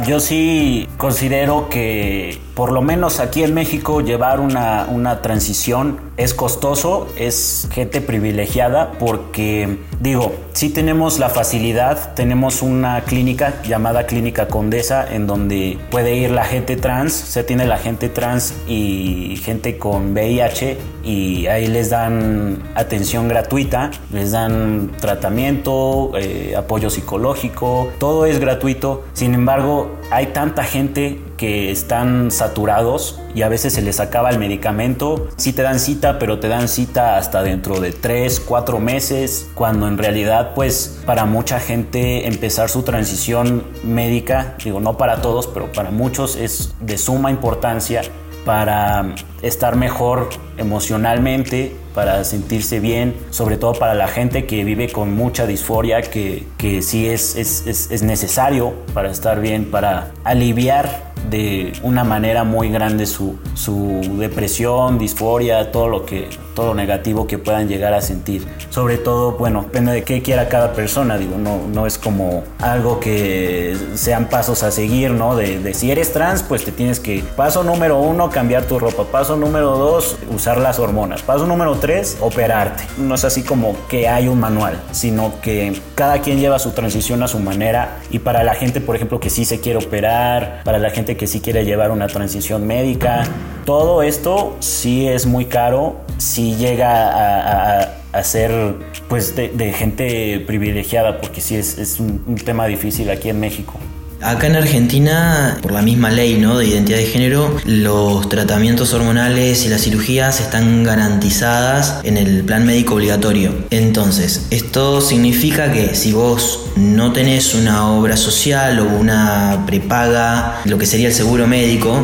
Yo 0.07 0.21
sí 0.21 0.89
considero 0.97 1.69
que 1.69 2.41
por 2.55 2.73
lo 2.73 2.83
menos 2.83 3.21
aquí 3.21 3.43
en 3.43 3.55
México 3.55 4.01
llevar 4.01 4.41
una, 4.41 4.87
una 4.89 5.23
transición 5.23 5.99
es 6.17 6.35
costoso, 6.35 7.09
es 7.17 7.69
gente 7.73 8.01
privilegiada 8.01 8.93
porque 8.99 9.79
digo, 10.01 10.35
sí 10.53 10.69
tenemos 10.69 11.19
la 11.19 11.31
facilidad, 11.31 12.15
tenemos 12.15 12.63
una 12.63 13.01
clínica 13.03 13.63
llamada 13.63 14.07
Clínica 14.07 14.49
Condesa 14.49 15.07
en 15.11 15.27
donde 15.27 15.79
puede 15.91 16.15
ir 16.17 16.31
la 16.31 16.45
gente 16.45 16.77
trans, 16.77 17.13
se 17.13 17.43
tiene 17.45 17.65
la 17.65 17.79
gente 17.79 18.09
trans 18.09 18.55
y 18.67 19.41
gente 19.43 19.79
con 19.79 20.13
VIH 20.13 20.77
y 21.03 21.47
ahí 21.47 21.67
les 21.67 21.91
dan 21.91 22.63
atención 22.75 23.29
gratuita, 23.29 23.91
les 24.13 24.33
dan 24.33 24.91
tratamiento, 25.01 26.13
eh, 26.17 26.55
apoyo 26.57 26.91
psicológico, 26.91 27.89
todo 27.99 28.27
es 28.27 28.39
gratuito. 28.39 29.05
Sin 29.15 29.35
embargo, 29.35 29.97
hay 30.11 30.27
tanta 30.27 30.65
gente 30.65 31.21
que 31.43 31.73
están 31.73 32.31
saturados 32.31 33.19
y 33.35 33.43
a 33.43 33.49
veces 33.49 33.73
se 33.73 33.83
les 33.83 33.99
acaba 33.99 34.31
el 34.31 34.39
medicamento. 34.39 35.27
Sí 35.39 35.53
te 35.53 35.63
dan 35.63 35.81
cita, 35.81 36.21
pero 36.21 36.39
te 36.39 36.47
dan 36.47 36.69
cita 36.69 37.17
hasta 37.17 37.43
dentro 37.43 37.81
de 37.81 37.91
3, 37.91 38.39
4 38.39 38.79
meses, 38.79 39.51
cuando 39.57 39.89
en 39.89 39.99
realidad 39.99 40.53
pues 40.55 41.01
para 41.05 41.25
mucha 41.25 41.59
gente 41.59 42.29
empezar 42.29 42.69
su 42.69 42.85
transición 42.85 43.65
médica, 43.83 44.55
digo 44.63 44.79
no 44.79 44.97
para 44.97 45.21
todos, 45.21 45.49
pero 45.49 45.73
para 45.73 45.91
muchos 45.91 46.37
es 46.37 46.77
de 46.81 46.97
suma 46.97 47.33
importancia 47.33 48.03
para 48.45 49.13
estar 49.43 49.77
mejor 49.77 50.29
emocionalmente, 50.57 51.77
para 51.95 52.25
sentirse 52.25 52.81
bien, 52.81 53.15
sobre 53.31 53.57
todo 53.57 53.75
para 53.75 53.95
la 53.95 54.09
gente 54.09 54.47
que 54.47 54.65
vive 54.65 54.89
con 54.89 55.15
mucha 55.15 55.47
disforia, 55.47 56.01
que, 56.01 56.47
que 56.57 56.83
sí 56.83 57.07
es, 57.07 57.37
es, 57.37 57.67
es 57.67 58.03
necesario 58.03 58.73
para 58.95 59.11
estar 59.11 59.41
bien, 59.41 59.71
para 59.71 60.13
aliviar 60.25 61.13
de 61.31 61.73
una 61.83 62.05
manera 62.05 62.45
muy 62.45 62.69
grande 62.71 63.07
su, 63.07 63.39
su, 63.55 64.17
depresión, 64.19 64.99
disforia, 64.99 65.71
todo 65.71 65.89
lo 65.89 66.05
que 66.05 66.29
todo 66.55 66.69
lo 66.69 66.75
negativo 66.75 67.27
que 67.27 67.39
puedan 67.39 67.67
llegar 67.67 67.95
a 67.95 68.03
sentir. 68.03 68.47
Sobre 68.69 68.99
todo, 68.99 69.33
bueno, 69.33 69.63
depende 69.63 69.93
de 69.93 70.03
qué 70.03 70.21
quiera 70.21 70.49
cada 70.51 70.75
persona, 70.75 71.17
digo, 71.17 71.39
no, 71.39 71.63
no 71.73 71.87
es 71.87 71.97
como 71.97 72.45
algo 72.61 73.01
que 73.01 73.75
sean 73.95 74.29
pasos 74.29 74.63
a 74.63 74.71
seguir, 74.71 75.13
¿no? 75.13 75.35
De, 75.35 75.59
de 75.59 75.73
si 75.73 75.91
eres 75.91 76.13
trans, 76.13 76.43
pues 76.43 76.65
te 76.65 76.73
tienes 76.73 77.01
que, 77.01 77.25
paso 77.37 77.65
número 77.65 77.99
uno, 77.99 78.29
cambiar 78.29 78.65
tu 78.65 78.79
ropa, 78.79 79.05
paso 79.05 79.32
número 79.37 79.77
dos, 79.77 80.17
usar 80.31 80.59
las 80.59 80.79
hormonas, 80.79 81.23
paso 81.23 81.47
número 81.47 81.77
tres, 81.77 82.19
operarte. 82.21 82.85
No 82.99 83.15
es 83.15 83.25
así 83.25 83.43
como 83.43 83.77
que 83.89 84.09
hay 84.09 84.29
un 84.29 84.41
manual, 84.41 84.81
sino 84.93 85.41
que 85.41 85.81
cada 85.95 86.21
quien 86.21 86.39
lleva 86.39 86.59
su 86.59 86.71
transición 86.73 87.23
a 87.23 87.29
su 87.29 87.39
manera 87.39 87.99
y 88.11 88.19
para 88.19 88.43
la 88.43 88.55
gente, 88.55 88.81
por 88.81 88.97
ejemplo, 88.97 89.21
que 89.21 89.31
sí 89.31 89.45
se 89.45 89.61
quiere 89.61 89.79
operar, 89.79 90.63
para 90.65 90.79
la 90.79 90.91
gente 90.91 91.17
que 91.17 91.27
sí 91.27 91.41
quiere 91.41 91.65
llevar 91.65 91.91
una 91.91 92.07
transición 92.07 92.67
médica. 92.67 93.25
Todo 93.65 94.03
esto 94.03 94.57
sí 94.61 95.09
es 95.09 95.27
muy 95.27 95.47
caro, 95.47 95.97
sí 96.19 96.57
llega 96.57 97.81
a, 98.13 98.23
ser 98.23 98.75
pues 99.09 99.35
de, 99.35 99.73
gente 99.73 100.41
privilegiada, 100.47 101.21
porque 101.21 101.41
sí 101.41 101.57
es, 101.57 101.99
un 101.99 102.37
tema 102.45 102.67
difícil 102.67 103.11
aquí 103.11 103.29
en 103.29 103.41
México. 103.41 103.75
Acá 104.23 104.47
en 104.47 104.55
Argentina, 104.55 105.59
por 105.61 105.73
la 105.73 105.83
misma 105.83 106.11
ley 106.11 106.39
¿no? 106.39 106.59
de 106.59 106.67
identidad 106.67 106.99
de 106.99 107.07
género, 107.07 107.57
los 107.65 108.29
tratamientos 108.29 108.95
hormonales 108.95 109.67
y 109.67 109.69
las 109.69 109.83
cirugías 109.83 110.41
están 110.41 110.85
garantizadas 110.85 111.99
en 112.05 112.17
el 112.17 112.45
plan 112.45 112.65
médico 112.65 112.95
obligatorio. 112.95 113.53
Entonces, 113.71 114.47
esto 114.51 115.01
significa 115.01 115.73
que 115.73 115.97
si 115.97 116.13
vos 116.13 116.67
no 116.77 117.13
tenés 117.13 117.55
una 117.55 117.91
obra 117.91 118.17
social 118.17 118.79
o 118.79 118.85
una 118.85 119.65
prepaga, 119.67 120.61
lo 120.67 120.79
que 120.79 120.87
sería 120.87 121.09
el 121.09 121.15
seguro 121.15 121.49
médico, 121.49 122.01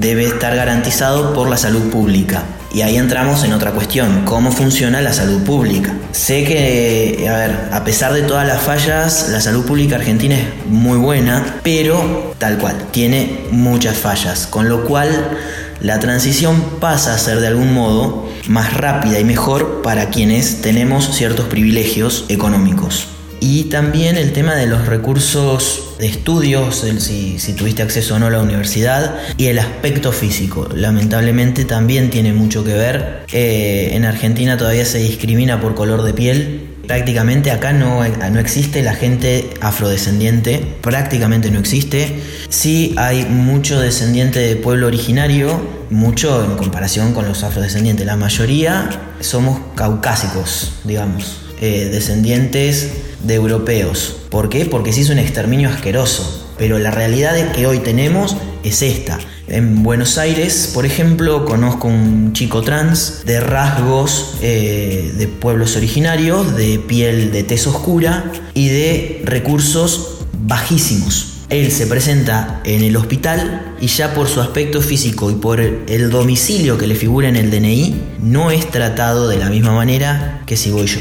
debe 0.00 0.24
estar 0.24 0.56
garantizado 0.56 1.32
por 1.32 1.48
la 1.48 1.56
salud 1.56 1.90
pública. 1.90 2.42
Y 2.72 2.82
ahí 2.82 2.96
entramos 2.96 3.42
en 3.44 3.52
otra 3.52 3.72
cuestión, 3.72 4.24
cómo 4.24 4.52
funciona 4.52 5.00
la 5.00 5.12
salud 5.12 5.42
pública. 5.42 5.92
Sé 6.12 6.44
que, 6.44 7.26
a 7.28 7.36
ver, 7.36 7.68
a 7.72 7.82
pesar 7.82 8.12
de 8.12 8.22
todas 8.22 8.46
las 8.46 8.62
fallas, 8.62 9.28
la 9.30 9.40
salud 9.40 9.66
pública 9.66 9.96
argentina 9.96 10.36
es 10.36 10.66
muy 10.66 10.98
buena, 10.98 11.56
pero 11.64 12.34
tal 12.38 12.58
cual, 12.58 12.76
tiene 12.92 13.46
muchas 13.50 13.96
fallas, 13.96 14.46
con 14.46 14.68
lo 14.68 14.84
cual 14.84 15.38
la 15.80 15.98
transición 15.98 16.62
pasa 16.78 17.14
a 17.14 17.18
ser 17.18 17.40
de 17.40 17.48
algún 17.48 17.74
modo 17.74 18.28
más 18.48 18.74
rápida 18.74 19.18
y 19.18 19.24
mejor 19.24 19.82
para 19.82 20.10
quienes 20.10 20.60
tenemos 20.62 21.16
ciertos 21.16 21.46
privilegios 21.46 22.26
económicos. 22.28 23.08
Y 23.40 23.64
también 23.64 24.18
el 24.18 24.32
tema 24.32 24.54
de 24.54 24.66
los 24.66 24.86
recursos 24.86 25.94
de 25.98 26.06
estudios, 26.06 26.84
si, 26.98 27.52
tuviste 27.54 27.82
acceso 27.82 28.14
o 28.14 28.18
no 28.18 28.26
a 28.26 28.30
la 28.30 28.42
universidad, 28.42 29.16
y 29.38 29.46
el 29.46 29.58
aspecto 29.58 30.12
físico. 30.12 30.68
Lamentablemente 30.74 31.64
también 31.64 32.10
tiene 32.10 32.34
mucho 32.34 32.64
que 32.64 32.74
ver. 32.74 33.24
Eh, 33.32 33.90
en 33.92 34.04
Argentina 34.04 34.58
todavía 34.58 34.84
se 34.84 34.98
discrimina 34.98 35.60
por 35.60 35.74
color 35.74 36.02
de 36.02 36.12
piel. 36.12 36.66
Prácticamente 36.86 37.50
acá 37.50 37.72
no, 37.72 38.02
no 38.04 38.40
existe 38.40 38.82
la 38.82 38.94
gente 38.94 39.50
afrodescendiente, 39.60 40.60
prácticamente 40.80 41.50
no 41.50 41.60
existe. 41.60 42.20
Sí 42.48 42.94
hay 42.96 43.24
mucho 43.24 43.80
descendiente 43.80 44.40
de 44.40 44.56
pueblo 44.56 44.88
originario, 44.88 45.60
mucho 45.88 46.44
en 46.44 46.56
comparación 46.56 47.14
con 47.14 47.26
los 47.28 47.42
afrodescendientes. 47.44 48.04
La 48.04 48.16
mayoría 48.16 48.90
somos 49.20 49.60
caucásicos, 49.76 50.72
digamos. 50.84 51.49
Eh, 51.62 51.90
descendientes 51.92 52.88
de 53.22 53.34
europeos. 53.34 54.16
¿Por 54.30 54.48
qué? 54.48 54.64
Porque 54.64 54.94
se 54.94 55.02
hizo 55.02 55.12
un 55.12 55.18
exterminio 55.18 55.68
asqueroso. 55.68 56.48
Pero 56.56 56.78
la 56.78 56.90
realidad 56.90 57.52
que 57.52 57.66
hoy 57.66 57.80
tenemos 57.80 58.34
es 58.64 58.80
esta. 58.80 59.18
En 59.46 59.82
Buenos 59.82 60.16
Aires, 60.16 60.70
por 60.72 60.86
ejemplo, 60.86 61.44
conozco 61.44 61.86
un 61.86 62.32
chico 62.32 62.62
trans 62.62 63.26
de 63.26 63.40
rasgos 63.40 64.36
eh, 64.40 65.12
de 65.14 65.28
pueblos 65.28 65.76
originarios, 65.76 66.56
de 66.56 66.78
piel 66.78 67.30
de 67.30 67.42
tez 67.42 67.66
oscura 67.66 68.32
y 68.54 68.68
de 68.68 69.20
recursos 69.26 70.24
bajísimos. 70.42 71.40
Él 71.50 71.70
se 71.72 71.86
presenta 71.86 72.62
en 72.64 72.82
el 72.82 72.96
hospital 72.96 73.74
y 73.82 73.88
ya 73.88 74.14
por 74.14 74.28
su 74.28 74.40
aspecto 74.40 74.80
físico 74.80 75.30
y 75.30 75.34
por 75.34 75.60
el 75.60 76.08
domicilio 76.08 76.78
que 76.78 76.86
le 76.86 76.94
figura 76.94 77.28
en 77.28 77.36
el 77.36 77.50
DNI, 77.50 78.00
no 78.22 78.50
es 78.50 78.70
tratado 78.70 79.28
de 79.28 79.36
la 79.36 79.50
misma 79.50 79.72
manera 79.74 80.42
que 80.46 80.56
si 80.56 80.70
voy 80.70 80.86
yo 80.86 81.00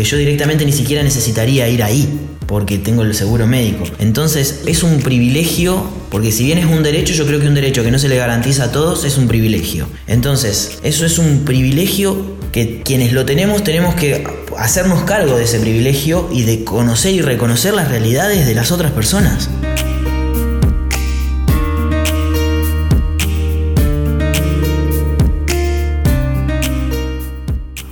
que 0.00 0.08
yo 0.08 0.16
directamente 0.16 0.64
ni 0.64 0.72
siquiera 0.72 1.02
necesitaría 1.02 1.68
ir 1.68 1.82
ahí 1.82 2.08
porque 2.46 2.78
tengo 2.78 3.02
el 3.02 3.14
seguro 3.14 3.46
médico. 3.46 3.84
Entonces 3.98 4.62
es 4.66 4.82
un 4.82 5.00
privilegio, 5.00 5.84
porque 6.10 6.32
si 6.32 6.44
bien 6.46 6.56
es 6.56 6.64
un 6.64 6.82
derecho, 6.82 7.12
yo 7.12 7.26
creo 7.26 7.38
que 7.38 7.46
un 7.46 7.54
derecho 7.54 7.84
que 7.84 7.90
no 7.90 7.98
se 7.98 8.08
le 8.08 8.16
garantiza 8.16 8.64
a 8.64 8.72
todos 8.72 9.04
es 9.04 9.18
un 9.18 9.28
privilegio. 9.28 9.86
Entonces, 10.06 10.78
eso 10.82 11.04
es 11.04 11.18
un 11.18 11.44
privilegio 11.44 12.38
que 12.50 12.80
quienes 12.82 13.12
lo 13.12 13.26
tenemos 13.26 13.62
tenemos 13.62 13.94
que 13.94 14.24
hacernos 14.56 15.02
cargo 15.02 15.36
de 15.36 15.44
ese 15.44 15.60
privilegio 15.60 16.28
y 16.32 16.42
de 16.42 16.64
conocer 16.64 17.12
y 17.12 17.20
reconocer 17.20 17.74
las 17.74 17.88
realidades 17.88 18.46
de 18.46 18.54
las 18.54 18.72
otras 18.72 18.92
personas. 18.92 19.50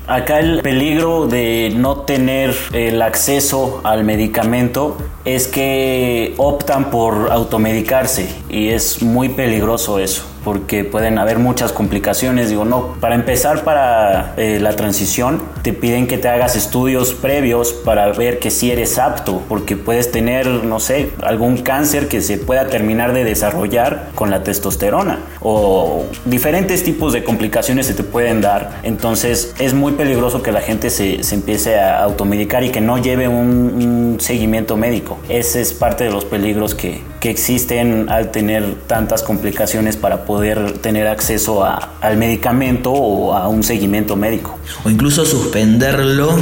Acá 0.09 0.41
el 0.41 0.63
peligro 0.63 1.27
de 1.27 1.71
no 1.77 1.99
tener 1.99 2.57
el 2.73 3.03
acceso 3.03 3.83
al 3.85 4.05
medicamento 4.05 4.97
es 5.27 5.49
que 5.49 6.33
optan 6.39 6.91
por 6.91 7.31
automedicarse 7.31 8.35
y 8.49 8.71
es 8.71 9.03
muy 9.03 9.29
peligroso 9.29 9.99
eso 9.99 10.25
porque 10.49 10.83
pueden 10.83 11.19
haber 11.19 11.39
muchas 11.39 11.73
complicaciones. 11.73 12.49
Digo, 12.49 12.65
no, 12.65 12.95
para 13.01 13.15
empezar 13.15 13.65
para 13.65 14.33
eh, 14.39 14.59
la 14.63 14.75
transición 14.77 15.43
te 15.61 15.75
piden 15.75 16.07
que 16.07 16.17
te 16.17 16.27
hagas 16.29 16.57
estudios 16.57 17.13
previos 17.13 17.75
para 17.75 18.11
ver 18.13 18.39
que 18.39 18.51
si 18.51 18.71
eres 18.71 18.99
apto, 18.99 19.43
porque 19.47 19.77
puedes 19.77 20.11
tener, 20.11 20.47
no 20.47 20.81
sé, 20.81 21.11
algún 21.23 21.59
cáncer 21.59 22.09
que 22.09 22.23
se 22.23 22.39
pueda 22.39 22.69
terminar 22.69 23.13
de 23.13 23.25
desarrollar 23.25 24.09
con 24.15 24.31
la 24.31 24.43
testosterona 24.43 25.19
o 25.41 26.07
diferentes 26.25 26.83
tipos 26.83 27.13
de 27.13 27.23
complicaciones 27.25 27.87
se 27.87 27.93
te 27.93 28.03
pueden 28.03 28.41
dar. 28.41 28.81
Entonces 28.85 29.55
es 29.59 29.75
muy 29.75 29.93
peligroso 29.93 30.43
que 30.43 30.51
la 30.51 30.63
gente 30.63 30.89
se, 30.89 31.23
se 31.25 31.35
empiece 31.35 31.79
a 31.79 32.03
automedicar 32.05 32.65
y 32.65 32.71
que 32.71 32.81
no 32.81 32.97
lleve 32.97 33.29
un, 33.29 33.37
un, 33.37 34.17
seguimiento 34.19 34.79
médico. 34.79 35.19
Ese 35.29 35.61
es 35.61 35.75
parte 35.75 36.05
de 36.05 36.11
los 36.11 36.25
peligros 36.25 36.75
que, 36.75 37.03
que 37.21 37.31
existen 37.31 38.09
al 38.09 38.31
tener 38.31 38.75
tantas 38.87 39.23
complicaciones 39.23 39.97
para 39.97 40.25
poder 40.25 40.79
tener 40.79 41.09
acceso 41.09 41.65
al 41.65 42.17
medicamento 42.17 42.93
o 42.93 43.35
a 43.35 43.49
un 43.49 43.63
seguimiento 43.63 44.17
médico. 44.17 44.59
O 44.85 44.91
incluso 44.91 45.25
suspenderlo 45.25 46.37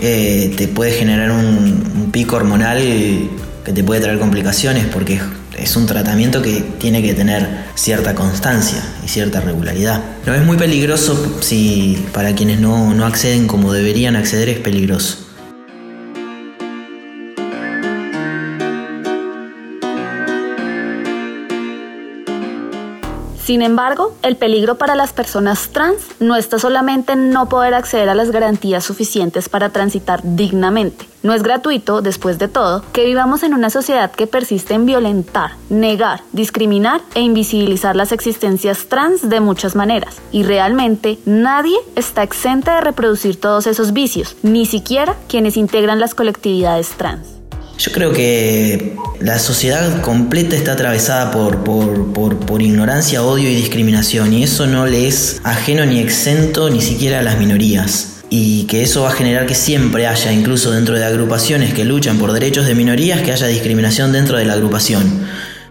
eh, 0.00 0.54
te 0.56 0.68
puede 0.68 0.92
generar 0.92 1.30
un, 1.30 2.08
pico 2.12 2.36
hormonal 2.36 2.78
que 3.64 3.72
te 3.72 3.84
puede 3.84 4.00
traer 4.00 4.18
complicaciones 4.18 4.86
porque 4.86 5.20
es 5.58 5.76
un 5.76 5.86
tratamiento 5.86 6.40
que 6.40 6.64
tiene 6.78 7.02
que 7.02 7.12
tener 7.12 7.46
cierta 7.74 8.14
constancia 8.14 8.82
y 9.04 9.08
cierta 9.08 9.40
regularidad. 9.40 10.02
No 10.24 10.34
es 10.34 10.42
muy 10.42 10.56
peligroso 10.56 11.38
si 11.40 12.06
para 12.12 12.34
quienes 12.34 12.60
no, 12.60 12.94
no 12.94 13.04
acceden 13.04 13.46
como 13.46 13.72
deberían 13.72 14.16
acceder 14.16 14.48
es 14.48 14.58
peligroso. 14.58 15.27
Sin 23.48 23.62
embargo, 23.62 24.14
el 24.20 24.36
peligro 24.36 24.76
para 24.76 24.94
las 24.94 25.14
personas 25.14 25.70
trans 25.70 26.02
no 26.20 26.36
está 26.36 26.58
solamente 26.58 27.14
en 27.14 27.30
no 27.30 27.48
poder 27.48 27.72
acceder 27.72 28.10
a 28.10 28.14
las 28.14 28.30
garantías 28.30 28.84
suficientes 28.84 29.48
para 29.48 29.70
transitar 29.70 30.20
dignamente. 30.22 31.06
No 31.22 31.32
es 31.32 31.42
gratuito, 31.42 32.02
después 32.02 32.38
de 32.38 32.48
todo, 32.48 32.84
que 32.92 33.06
vivamos 33.06 33.42
en 33.42 33.54
una 33.54 33.70
sociedad 33.70 34.10
que 34.12 34.26
persiste 34.26 34.74
en 34.74 34.84
violentar, 34.84 35.52
negar, 35.70 36.20
discriminar 36.32 37.00
e 37.14 37.22
invisibilizar 37.22 37.96
las 37.96 38.12
existencias 38.12 38.84
trans 38.88 39.30
de 39.30 39.40
muchas 39.40 39.74
maneras. 39.74 40.20
Y 40.30 40.42
realmente 40.42 41.18
nadie 41.24 41.78
está 41.96 42.22
exenta 42.22 42.74
de 42.74 42.80
reproducir 42.82 43.40
todos 43.40 43.66
esos 43.66 43.94
vicios, 43.94 44.36
ni 44.42 44.66
siquiera 44.66 45.16
quienes 45.26 45.56
integran 45.56 46.00
las 46.00 46.14
colectividades 46.14 46.90
trans. 46.90 47.37
Yo 47.78 47.92
creo 47.92 48.12
que 48.12 48.96
la 49.20 49.38
sociedad 49.38 50.00
completa 50.00 50.56
está 50.56 50.72
atravesada 50.72 51.30
por, 51.30 51.62
por, 51.62 52.60
ignorancia, 52.60 53.22
odio 53.22 53.48
y 53.48 53.54
discriminación 53.54 54.32
y 54.32 54.42
eso 54.42 54.66
no 54.66 54.84
le 54.86 55.06
es 55.06 55.40
ajeno 55.44 55.86
ni 55.86 56.00
exento 56.00 56.70
ni 56.70 56.80
siquiera 56.80 57.20
a 57.20 57.22
las 57.22 57.38
minorías 57.38 58.14
y 58.30 58.64
que 58.64 58.82
eso 58.82 59.02
va 59.02 59.10
a 59.10 59.12
generar 59.12 59.46
que 59.46 59.54
siempre 59.54 60.08
haya, 60.08 60.32
incluso 60.32 60.72
dentro 60.72 60.96
de 60.96 61.04
agrupaciones 61.04 61.72
que 61.72 61.84
luchan 61.84 62.18
por 62.18 62.32
derechos 62.32 62.66
de 62.66 62.74
minorías, 62.74 63.22
que 63.22 63.30
haya 63.30 63.46
discriminación 63.46 64.10
dentro 64.10 64.36
de 64.36 64.44
la 64.44 64.54
agrupación. 64.54 65.26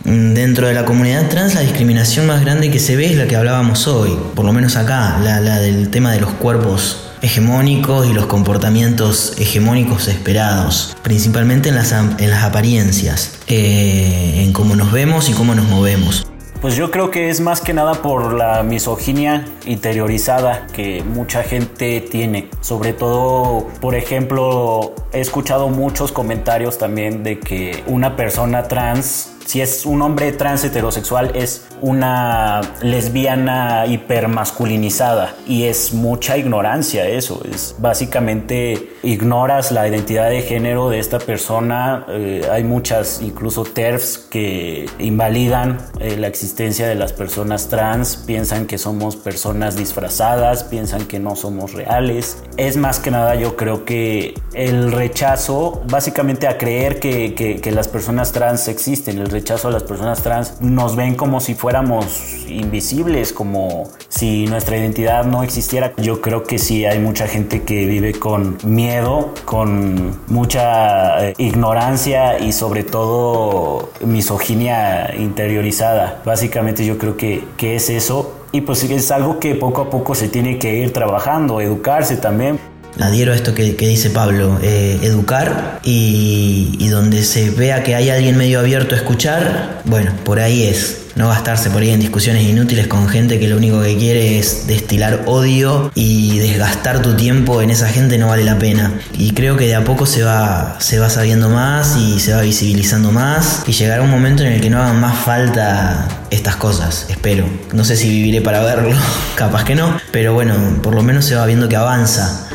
Dentro 0.05 0.67
de 0.67 0.73
la 0.73 0.85
comunidad 0.85 1.27
trans 1.27 1.55
la 1.55 1.61
discriminación 1.61 2.25
más 2.25 2.39
grande 2.41 2.71
que 2.71 2.79
se 2.79 2.95
ve 2.95 3.07
es 3.07 3.17
la 3.17 3.27
que 3.27 3.35
hablábamos 3.35 3.85
hoy, 3.87 4.17
por 4.33 4.45
lo 4.45 4.53
menos 4.53 4.77
acá, 4.77 5.19
la 5.21 5.59
del 5.59 5.89
tema 5.89 6.13
de 6.13 6.21
los 6.21 6.31
cuerpos 6.31 7.06
hegemónicos 7.27 8.07
y 8.07 8.13
los 8.13 8.25
comportamientos 8.25 9.35
hegemónicos 9.37 10.07
esperados, 10.07 10.95
principalmente 11.03 11.69
en 11.69 11.75
las, 11.75 11.91
en 11.91 12.29
las 12.29 12.43
apariencias, 12.43 13.39
eh, 13.47 14.43
en 14.43 14.53
cómo 14.53 14.75
nos 14.75 14.91
vemos 14.93 15.29
y 15.29 15.33
cómo 15.33 15.53
nos 15.53 15.65
movemos. 15.65 16.25
Pues 16.61 16.75
yo 16.75 16.89
creo 16.89 17.11
que 17.11 17.29
es 17.29 17.39
más 17.39 17.61
que 17.61 17.73
nada 17.73 18.01
por 18.01 18.33
la 18.33 18.63
misoginia 18.63 19.45
interiorizada 19.65 20.65
que 20.73 21.03
mucha 21.03 21.43
gente 21.43 22.01
tiene. 22.01 22.49
Sobre 22.61 22.93
todo, 22.93 23.67
por 23.79 23.93
ejemplo, 23.93 24.95
he 25.13 25.19
escuchado 25.19 25.69
muchos 25.69 26.11
comentarios 26.11 26.79
también 26.79 27.23
de 27.23 27.39
que 27.39 27.83
una 27.85 28.15
persona 28.15 28.63
trans 28.63 29.36
si 29.47 29.61
es 29.61 29.85
un 29.85 30.01
hombre 30.01 30.33
trans 30.33 30.65
heterosexual, 30.65 31.31
es 31.33 31.65
una 31.79 32.59
lesbiana 32.81 33.85
hipermasculinizada 33.87 35.35
y 35.47 35.63
es 35.63 35.93
mucha 35.93 36.37
ignorancia 36.37 37.07
eso. 37.07 37.41
Es 37.49 37.75
básicamente 37.79 38.89
ignoras 39.03 39.71
la 39.71 39.87
identidad 39.87 40.29
de 40.29 40.41
género 40.41 40.89
de 40.89 40.99
esta 40.99 41.19
persona. 41.19 42.05
Eh, 42.09 42.41
hay 42.51 42.65
muchas, 42.65 43.21
incluso 43.21 43.63
TERFs, 43.63 44.17
que 44.17 44.89
invalidan 44.99 45.77
eh, 46.01 46.17
la 46.17 46.27
existencia 46.27 46.85
de 46.85 46.95
las 46.95 47.13
personas 47.13 47.69
trans, 47.69 48.17
piensan 48.17 48.65
que 48.67 48.77
somos 48.77 49.15
personas 49.15 49.77
disfrazadas, 49.77 50.65
piensan 50.65 51.05
que 51.05 51.19
no 51.19 51.37
somos 51.37 51.71
reales. 51.71 52.43
Es 52.57 52.75
más 52.75 52.99
que 52.99 53.11
nada, 53.11 53.35
yo 53.35 53.55
creo 53.55 53.85
que 53.85 54.33
el 54.53 54.91
rechazo, 54.91 55.83
básicamente 55.89 56.47
a 56.47 56.57
creer 56.57 56.99
que, 56.99 57.33
que 57.33 57.71
las 57.71 57.87
personas 57.87 58.33
trans 58.33 58.67
existen, 58.67 59.19
el 59.19 59.36
rechazo 59.37 59.67
a 59.67 59.71
las 59.71 59.83
personas 59.83 60.23
trans 60.23 60.61
nos 60.61 60.95
ven 60.95 61.13
como 61.13 61.39
si 61.39 61.53
fuéramos 61.53 62.45
invisibles, 62.47 63.33
como 63.33 63.87
si 64.09 64.47
nuestra 64.47 64.77
identidad 64.77 65.25
no 65.25 65.43
existiera. 65.43 65.93
Yo 65.97 66.21
creo 66.21 66.43
que 66.43 66.57
sí 66.57 66.85
hay 66.85 66.97
mucha 66.97 67.27
gente 67.27 67.61
que 67.61 67.85
vive 67.85 68.13
con 68.13 68.57
miedo, 68.63 69.33
con 69.45 70.19
mucha 70.27 71.27
eh, 71.27 71.33
ignorancia 71.37 72.39
y 72.39 72.51
sobre 72.51 72.83
todo 72.83 73.91
misoginia 74.03 75.13
interiorizada. 75.15 76.19
Básicamente 76.25 76.83
yo 76.83 76.97
creo 76.97 77.15
que, 77.15 77.43
que 77.57 77.75
es 77.75 77.91
eso. 77.91 78.33
Y 78.51 78.61
pues 78.61 78.83
es 78.83 79.11
algo 79.11 79.39
que 79.39 79.53
poco 79.53 79.81
a 79.81 79.89
poco 79.91 80.15
se 80.15 80.29
tiene 80.29 80.57
que 80.57 80.77
ir 80.77 80.93
trabajando, 80.93 81.61
educarse 81.61 82.17
también 82.17 82.59
adhiero 82.99 83.33
a 83.33 83.35
esto 83.35 83.53
que, 83.53 83.73
dice 83.73 84.09
Pablo, 84.09 84.59
eh, 84.61 84.99
educar 85.01 85.79
y, 85.83 86.87
donde 86.89 87.23
se 87.23 87.51
vea 87.51 87.83
que 87.83 87.95
hay 87.95 88.09
alguien 88.09 88.37
medio 88.37 88.59
abierto 88.59 88.95
a 88.95 88.97
escuchar, 88.97 89.81
bueno, 89.85 90.11
por 90.23 90.39
ahí 90.39 90.63
es. 90.63 91.03
No 91.15 91.29
gastarse 91.29 91.71
por 91.71 91.81
ahí 91.81 91.89
en 91.89 91.99
discusiones 91.99 92.43
inútiles 92.43 92.85
con 92.85 93.09
gente 93.09 93.39
que 93.39 93.47
lo 93.47 93.57
único 93.57 93.81
que 93.81 93.97
quiere 93.97 94.37
es 94.37 94.67
destilar 94.67 95.23
odio 95.25 95.91
y 95.95 96.37
desgastar 96.37 97.01
tu 97.01 97.15
tiempo 97.15 97.63
en 97.63 97.71
esa 97.71 97.89
gente 97.89 98.19
no 98.19 98.27
vale 98.27 98.43
la 98.43 98.59
pena. 98.59 98.93
Y 99.13 99.31
creo 99.31 99.57
que 99.57 99.65
de 99.65 99.73
a 99.73 99.83
poco 99.83 100.05
se 100.05 100.21
va, 100.21 100.75
se 100.79 100.99
va 100.99 101.09
sabiendo 101.09 101.49
más 101.49 101.97
y 101.97 102.19
se 102.19 102.33
va 102.33 102.41
visibilizando 102.41 103.11
más 103.11 103.63
y 103.65 103.71
llegará 103.71 104.03
un 104.03 104.11
momento 104.11 104.43
en 104.43 104.53
el 104.53 104.61
que 104.61 104.69
no 104.69 104.77
hagan 104.79 105.01
más 105.01 105.17
falta 105.17 106.07
estas 106.29 106.55
cosas, 106.55 107.07
espero. 107.09 107.45
No 107.73 107.83
sé 107.83 107.95
si 107.97 108.09
viviré 108.09 108.41
para 108.41 108.61
verlo, 108.61 108.95
capaz 109.35 109.63
que 109.63 109.73
no, 109.73 109.99
pero 110.11 110.33
bueno, 110.33 110.53
por 110.83 110.93
lo 110.93 111.01
menos 111.01 111.25
se 111.25 111.33
va 111.33 111.47
viendo 111.47 111.67
que 111.67 111.75
avanza. 111.75 112.46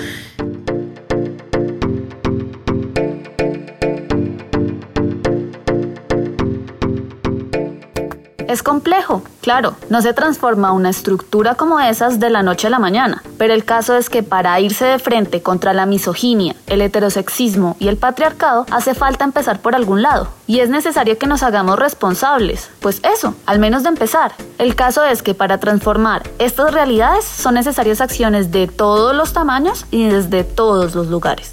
Es 8.52 8.62
complejo, 8.62 9.22
claro, 9.40 9.76
no 9.88 10.02
se 10.02 10.12
transforma 10.12 10.72
una 10.72 10.90
estructura 10.90 11.54
como 11.54 11.80
esas 11.80 12.20
de 12.20 12.28
la 12.28 12.42
noche 12.42 12.66
a 12.66 12.70
la 12.70 12.78
mañana, 12.78 13.22
pero 13.38 13.54
el 13.54 13.64
caso 13.64 13.96
es 13.96 14.10
que 14.10 14.22
para 14.22 14.60
irse 14.60 14.84
de 14.84 14.98
frente 14.98 15.40
contra 15.40 15.72
la 15.72 15.86
misoginia, 15.86 16.54
el 16.66 16.82
heterosexismo 16.82 17.76
y 17.80 17.88
el 17.88 17.96
patriarcado 17.96 18.66
hace 18.70 18.92
falta 18.92 19.24
empezar 19.24 19.60
por 19.60 19.74
algún 19.74 20.02
lado, 20.02 20.28
y 20.46 20.60
es 20.60 20.68
necesario 20.68 21.16
que 21.16 21.26
nos 21.26 21.42
hagamos 21.42 21.78
responsables, 21.78 22.68
pues 22.80 23.00
eso, 23.10 23.34
al 23.46 23.58
menos 23.58 23.84
de 23.84 23.88
empezar. 23.88 24.34
El 24.58 24.74
caso 24.74 25.02
es 25.02 25.22
que 25.22 25.32
para 25.32 25.56
transformar 25.56 26.22
estas 26.38 26.74
realidades 26.74 27.24
son 27.24 27.54
necesarias 27.54 28.02
acciones 28.02 28.52
de 28.52 28.66
todos 28.66 29.16
los 29.16 29.32
tamaños 29.32 29.86
y 29.90 30.08
desde 30.08 30.44
todos 30.44 30.94
los 30.94 31.06
lugares. 31.06 31.52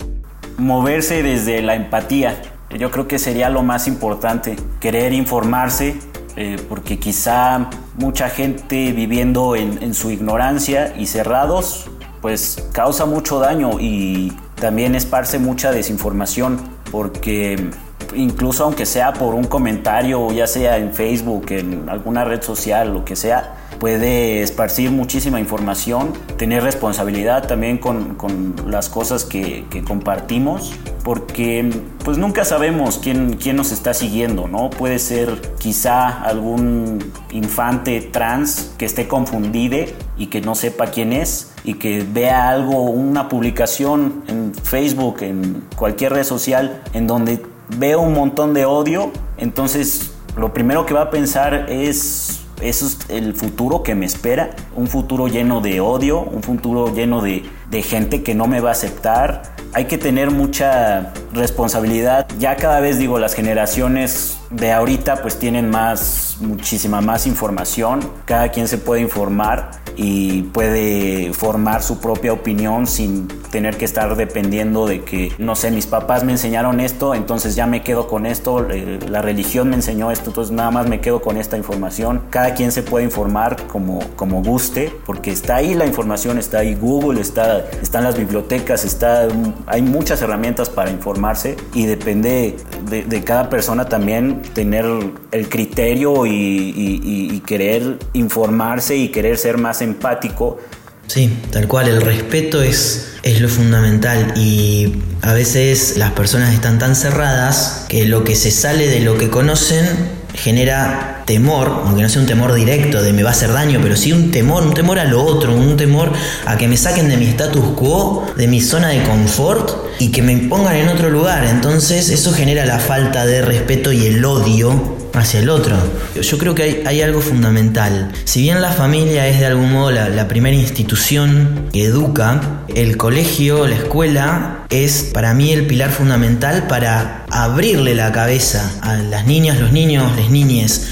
Moverse 0.57 1.23
desde 1.23 1.61
la 1.61 1.75
empatía, 1.75 2.41
yo 2.77 2.91
creo 2.91 3.07
que 3.07 3.19
sería 3.19 3.49
lo 3.49 3.63
más 3.63 3.87
importante, 3.87 4.57
querer 4.81 5.13
informarse 5.13 6.08
eh, 6.41 6.55
porque 6.69 6.97
quizá 6.99 7.69
mucha 7.97 8.29
gente 8.29 8.93
viviendo 8.93 9.57
en, 9.57 9.93
su 9.93 10.09
ignorancia 10.09 10.95
y 10.97 11.05
cerrados, 11.05 11.91
pues 12.21 12.69
causa 12.71 13.05
mucho 13.05 13.39
daño 13.39 13.71
y 13.77 14.31
también 14.55 14.95
esparce 14.95 15.37
mucha 15.37 15.73
desinformación, 15.73 16.57
porque 16.91 17.69
incluso 18.15 18.63
aunque 18.63 18.85
sea 18.85 19.11
por 19.11 19.35
un 19.35 19.43
comentario, 19.43 20.31
ya 20.31 20.47
sea 20.47 20.77
en 20.77 20.93
Facebook, 20.93 21.47
en 21.49 21.89
alguna 21.89 22.23
red 22.23 22.41
social, 22.41 22.93
lo 22.93 23.03
que 23.03 23.17
sea, 23.17 23.55
puede 23.79 24.41
esparcir 24.41 24.91
muchísima 24.91 25.39
información, 25.39 26.13
tener 26.37 26.63
responsabilidad 26.63 27.47
también 27.47 27.77
con, 27.77 28.15
con 28.15 28.55
las 28.67 28.89
cosas 28.89 29.23
que, 29.23 29.65
compartimos, 29.87 30.73
porque 31.03 31.69
pues 32.03 32.17
nunca 32.17 32.43
sabemos 32.43 32.99
quién, 33.01 33.37
quién 33.37 33.55
nos 33.55 33.71
está 33.71 33.93
siguiendo, 33.93 34.47
¿no? 34.47 34.69
Puede 34.69 34.99
ser 34.99 35.55
quizá 35.57 36.07
algún 36.21 37.11
infante 37.31 38.01
trans 38.01 38.73
que 38.77 38.85
esté 38.85 39.07
confundido 39.07 39.85
y 40.17 40.27
que 40.27 40.41
no 40.41 40.55
sepa 40.55 40.87
quién 40.87 41.13
es 41.13 41.53
y 41.63 41.75
que 41.75 42.05
vea 42.11 42.49
algo, 42.49 42.81
una 42.83 43.29
publicación 43.29 44.23
en 44.27 44.53
Facebook, 44.53 45.21
en 45.21 45.63
cualquier 45.75 46.13
red 46.13 46.23
social, 46.23 46.81
en 46.93 47.07
donde 47.07 47.41
veo 47.77 48.01
un 48.01 48.13
montón 48.13 48.53
de 48.53 48.65
odio, 48.65 49.11
entonces 49.37 50.11
lo 50.35 50.53
primero 50.53 50.85
que 50.85 50.93
va 50.93 51.03
a 51.03 51.09
pensar 51.09 51.67
es 51.69 52.41
eso 52.61 52.85
es 52.87 52.97
el 53.09 53.33
futuro 53.33 53.83
que 53.83 53.95
me 53.95 54.05
espera, 54.05 54.51
un 54.75 54.87
futuro 54.87 55.27
lleno 55.27 55.61
de 55.61 55.79
odio, 55.79 56.21
un 56.21 56.43
futuro 56.43 56.93
lleno 56.93 57.21
de, 57.21 57.43
de 57.69 57.81
gente 57.81 58.23
que 58.23 58.35
no 58.35 58.47
me 58.47 58.59
va 58.59 58.69
a 58.69 58.71
aceptar. 58.73 59.43
Hay 59.73 59.85
que 59.85 59.97
tener 59.97 60.31
mucha 60.31 61.13
responsabilidad. 61.33 62.27
Ya 62.39 62.55
cada 62.55 62.79
vez 62.79 62.97
digo, 62.97 63.19
las 63.19 63.35
generaciones 63.35 64.38
de 64.49 64.71
ahorita 64.71 65.21
pues 65.21 65.37
tienen 65.37 65.69
más, 65.69 66.37
muchísima 66.39 67.01
más 67.01 67.27
información. 67.27 67.99
Cada 68.25 68.49
quien 68.49 68.67
se 68.67 68.77
puede 68.77 69.01
informar 69.01 69.71
y 69.95 70.43
puede 70.43 71.33
formar 71.33 71.83
su 71.83 71.99
propia 71.99 72.31
opinión 72.31 72.87
sin 72.87 73.27
tener 73.51 73.77
que 73.77 73.85
estar 73.85 74.15
dependiendo 74.15 74.87
de 74.87 75.03
que, 75.03 75.33
no 75.37 75.55
sé, 75.55 75.71
mis 75.71 75.87
papás 75.87 76.23
me 76.23 76.31
enseñaron 76.31 76.79
esto, 76.79 77.15
entonces 77.15 77.55
ya 77.55 77.67
me 77.67 77.83
quedo 77.83 78.07
con 78.07 78.25
esto, 78.25 78.65
eh, 78.69 78.99
la 79.09 79.21
religión 79.21 79.69
me 79.69 79.75
enseñó 79.75 80.11
esto, 80.11 80.29
entonces 80.29 80.55
nada 80.55 80.71
más 80.71 80.87
me 80.87 81.01
quedo 81.01 81.21
con 81.21 81.37
esta 81.37 81.57
información. 81.57 82.21
Cada 82.29 82.53
quien 82.53 82.71
se 82.71 82.83
puede 82.83 83.05
informar 83.05 83.67
como, 83.67 83.99
como 84.15 84.41
guste, 84.41 84.93
porque 85.05 85.31
está 85.31 85.57
ahí 85.57 85.73
la 85.73 85.85
información, 85.85 86.37
está 86.37 86.59
ahí 86.59 86.75
Google, 86.75 87.19
está, 87.19 87.65
están 87.81 88.03
las 88.03 88.17
bibliotecas, 88.17 88.85
está, 88.85 89.27
hay 89.65 89.81
muchas 89.81 90.21
herramientas 90.21 90.69
para 90.69 90.91
informarse 90.91 91.57
y 91.73 91.85
depende 91.85 92.55
de, 92.89 93.23
cada 93.23 93.49
persona 93.49 93.85
también 93.85 94.38
tener 94.53 94.85
el 95.31 95.49
criterio 95.49 96.25
y, 96.25 97.41
querer 97.45 97.97
informarse 98.13 98.95
y 98.95 99.09
querer 99.09 99.37
ser 99.37 99.57
más 99.57 99.81
empático. 99.81 100.59
Sí, 101.07 101.31
tal 101.51 101.67
cual, 101.67 101.87
el 101.87 102.01
respeto 102.01 102.61
es, 102.61 103.15
es 103.23 103.41
lo 103.41 103.49
fundamental 103.49 104.33
y 104.35 104.93
a 105.21 105.33
veces 105.33 105.97
las 105.97 106.11
personas 106.11 106.53
están 106.53 106.77
tan 106.77 106.95
cerradas 106.95 107.85
que 107.89 108.05
lo 108.05 108.23
que 108.23 108.35
se 108.35 108.51
sale 108.51 108.87
de 108.87 108.99
lo 108.99 109.17
que 109.17 109.29
conocen 109.29 109.87
genera 110.35 111.18
temor, 111.29 111.83
aunque 111.85 112.01
no 112.01 112.09
sea 112.09 112.21
un 112.21 112.27
temor 112.27 112.55
directo 112.55 113.03
de 113.03 113.13
me 113.13 113.21
va 113.21 113.29
a 113.29 113.33
hacer 113.33 113.53
daño, 113.53 113.79
pero 113.83 113.95
sí 113.95 114.11
un 114.11 114.31
temor, 114.31 114.63
un 114.63 114.73
temor 114.73 114.97
a 114.97 115.05
lo 115.05 115.23
otro, 115.23 115.53
un 115.53 115.77
temor 115.77 116.11
a 116.47 116.57
que 116.57 116.67
me 116.67 116.75
saquen 116.75 117.07
de 117.07 117.17
mi 117.17 117.27
status 117.27 117.63
quo, 117.75 118.25
de 118.35 118.47
mi 118.47 118.59
zona 118.59 118.87
de 118.87 119.03
confort 119.03 119.69
y 119.99 120.09
que 120.09 120.23
me 120.23 120.35
pongan 120.37 120.77
en 120.77 120.89
otro 120.89 121.11
lugar. 121.11 121.45
Entonces 121.45 122.09
eso 122.09 122.33
genera 122.33 122.65
la 122.65 122.79
falta 122.79 123.27
de 123.27 123.43
respeto 123.43 123.91
y 123.91 124.07
el 124.07 124.25
odio 124.25 124.97
hacia 125.13 125.41
el 125.41 125.51
otro. 125.51 125.75
Yo 126.19 126.37
creo 126.39 126.55
que 126.55 126.81
hay, 126.83 127.01
algo 127.03 127.21
fundamental. 127.21 128.11
Si 128.23 128.41
bien 128.41 128.59
la 128.59 128.71
familia 128.71 129.27
es 129.27 129.39
de 129.39 129.45
algún 129.45 129.71
modo 129.71 129.91
la, 129.91 130.27
primera 130.27 130.55
institución 130.55 131.67
que 131.71 131.85
educa, 131.85 132.63
el 132.73 132.97
colegio, 132.97 133.67
la 133.67 133.75
escuela, 133.75 134.65
es 134.71 135.03
para 135.13 135.35
mí 135.35 135.51
el 135.51 135.67
pilar 135.67 135.91
fundamental 135.91 136.65
para 136.65 137.25
abrirle 137.29 137.93
la 137.93 138.11
cabeza 138.11 138.71
a 138.81 138.95
las 138.95 139.27
niñas, 139.27 139.59
los 139.59 139.71
niños, 139.71 140.11
las 140.17 140.31
niñas 140.31 140.87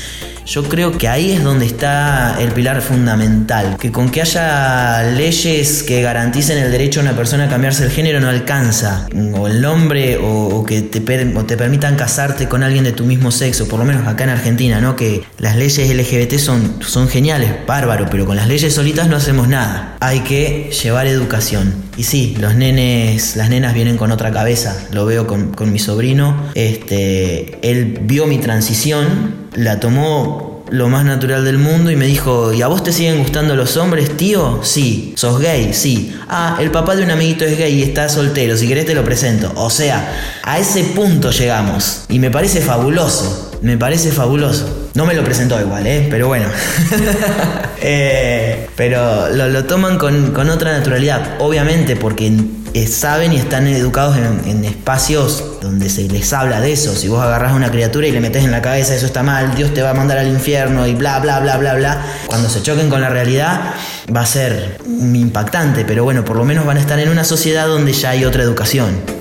yo 0.47 0.63
creo 0.63 0.97
que 0.97 1.09
ahí 1.09 1.31
es 1.31 1.43
donde 1.43 1.65
está 1.65 2.37
el 2.39 2.51
pilar 2.53 2.81
fundamental, 2.81 3.77
que 3.77 3.91
con 3.91 4.09
que 4.09 4.21
haya 4.21 5.03
leyes 5.11 5.83
que 5.83 6.01
garanticen 6.01 6.57
el 6.57 6.71
derecho 6.71 7.01
a 7.01 7.03
una 7.03 7.15
persona 7.15 7.45
a 7.45 7.49
cambiarse 7.49 7.83
el 7.83 7.91
género 7.91 8.21
no 8.21 8.29
alcanza, 8.29 9.07
o 9.35 9.47
el 9.47 9.61
nombre, 9.61 10.17
o, 10.21 10.63
que 10.63 10.81
te, 10.81 11.01
permitan 11.01 11.95
casarte 11.95 12.47
con 12.47 12.63
alguien 12.63 12.85
de 12.85 12.93
tu 12.93 13.05
mismo 13.05 13.29
sexo, 13.31 13.67
por 13.67 13.79
lo 13.79 13.85
menos 13.85 14.07
acá 14.07 14.23
en 14.23 14.29
Argentina, 14.31 14.79
¿no? 14.79 14.95
Que 14.95 15.23
las 15.37 15.57
leyes 15.57 15.89
LGBT 15.89 16.37
son, 16.37 16.81
son 16.81 17.09
geniales, 17.09 17.51
bárbaro, 17.67 18.07
pero 18.09 18.25
con 18.25 18.37
las 18.37 18.47
leyes 18.47 18.73
solitas 18.73 19.07
no 19.09 19.17
hacemos 19.17 19.49
nada. 19.49 19.97
Hay 19.99 20.21
que 20.21 20.71
llevar 20.71 21.07
educación. 21.07 21.86
Y 21.97 22.03
sí, 22.03 22.37
los 22.39 22.55
nenes, 22.55 23.35
las 23.35 23.49
nenas 23.49 23.73
vienen 23.73 23.97
con 23.97 24.11
otra 24.11 24.31
cabeza, 24.31 24.87
lo 24.91 25.05
veo 25.07 25.25
con, 25.25 25.51
con 25.53 25.71
mi 25.73 25.79
sobrino, 25.79 26.51
este, 26.53 27.57
él 27.67 27.97
vio 28.03 28.27
mi 28.27 28.37
transición, 28.37 29.47
la 29.55 29.79
tomó 29.79 30.56
lo 30.69 30.89
más 30.89 31.05
natural 31.05 31.45
del 31.45 31.57
mundo 31.57 31.91
y 31.91 31.95
me 31.95 32.05
dijo, 32.05 32.53
¿y 32.53 32.61
a 32.61 32.67
vos 32.67 32.83
te 32.83 32.91
siguen 32.91 33.19
gustando 33.19 33.55
los 33.55 33.77
hombres, 33.77 34.15
tío? 34.17 34.61
Sí. 34.63 35.13
¿Sos 35.15 35.39
gay? 35.39 35.73
Sí. 35.73 36.15
Ah, 36.27 36.57
el 36.59 36.71
papá 36.71 36.95
de 36.95 37.03
un 37.03 37.11
amiguito 37.11 37.45
es 37.45 37.57
gay 37.57 37.73
y 37.73 37.83
está 37.83 38.09
soltero, 38.09 38.57
si 38.57 38.67
querés 38.67 38.85
te 38.85 38.93
lo 38.93 39.03
presento. 39.03 39.51
O 39.55 39.69
sea, 39.69 40.39
a 40.43 40.59
ese 40.59 40.83
punto 40.83 41.31
llegamos. 41.31 42.03
Y 42.09 42.19
me 42.19 42.31
parece 42.31 42.61
fabuloso, 42.61 43.51
me 43.61 43.77
parece 43.77 44.11
fabuloso. 44.11 44.89
No 44.93 45.05
me 45.05 45.13
lo 45.13 45.23
presentó 45.23 45.59
igual, 45.59 45.85
¿eh? 45.87 46.07
Pero 46.09 46.27
bueno. 46.27 46.47
Eh, 47.79 48.69
pero 48.75 49.29
lo, 49.29 49.65
toman 49.65 49.99
con, 49.99 50.31
con, 50.31 50.49
otra 50.49 50.75
naturalidad, 50.75 51.35
obviamente 51.37 51.95
porque 51.95 52.31
eh, 52.73 52.87
saben 52.87 53.33
y 53.33 53.37
están 53.37 53.67
educados 53.67 54.17
en, 54.17 54.65
espacios 54.65 55.43
donde 55.61 55.89
se 55.89 56.03
les 56.07 56.31
habla 56.33 56.59
de 56.61 56.73
eso. 56.73 56.95
Si 56.95 57.07
vos 57.07 57.21
agarras 57.21 57.53
a 57.53 57.55
una 57.55 57.71
criatura 57.71 58.07
y 58.07 58.11
le 58.11 58.19
metes 58.19 58.43
en 58.43 58.51
la 58.51 58.61
cabeza 58.61 58.95
eso 58.95 59.05
está 59.05 59.23
mal, 59.23 59.55
Dios 59.55 59.73
te 59.73 59.81
va 59.81 59.91
a 59.91 59.93
mandar 59.93 60.17
al 60.17 60.27
infierno 60.27 60.85
y 60.85 60.93
bla, 60.93 61.19
bla, 61.19 61.39
bla, 61.39 61.57
bla, 61.57 61.75
bla, 61.75 62.01
cuando 62.27 62.49
se 62.49 62.61
choquen 62.61 62.89
con 62.89 63.01
la 63.01 63.09
realidad 63.09 63.73
va 64.13 64.21
a 64.21 64.25
ser 64.25 64.79
impactante, 64.87 65.85
pero 65.85 66.03
bueno, 66.03 66.23
por 66.23 66.35
lo 66.35 66.45
menos 66.45 66.65
van 66.65 66.77
a 66.77 66.79
estar 66.79 66.99
en 66.99 67.09
una 67.09 67.23
sociedad 67.23 67.67
donde 67.67 67.93
ya 67.93 68.11
hay 68.11 68.25
otra 68.25 68.43
educación. 68.43 69.17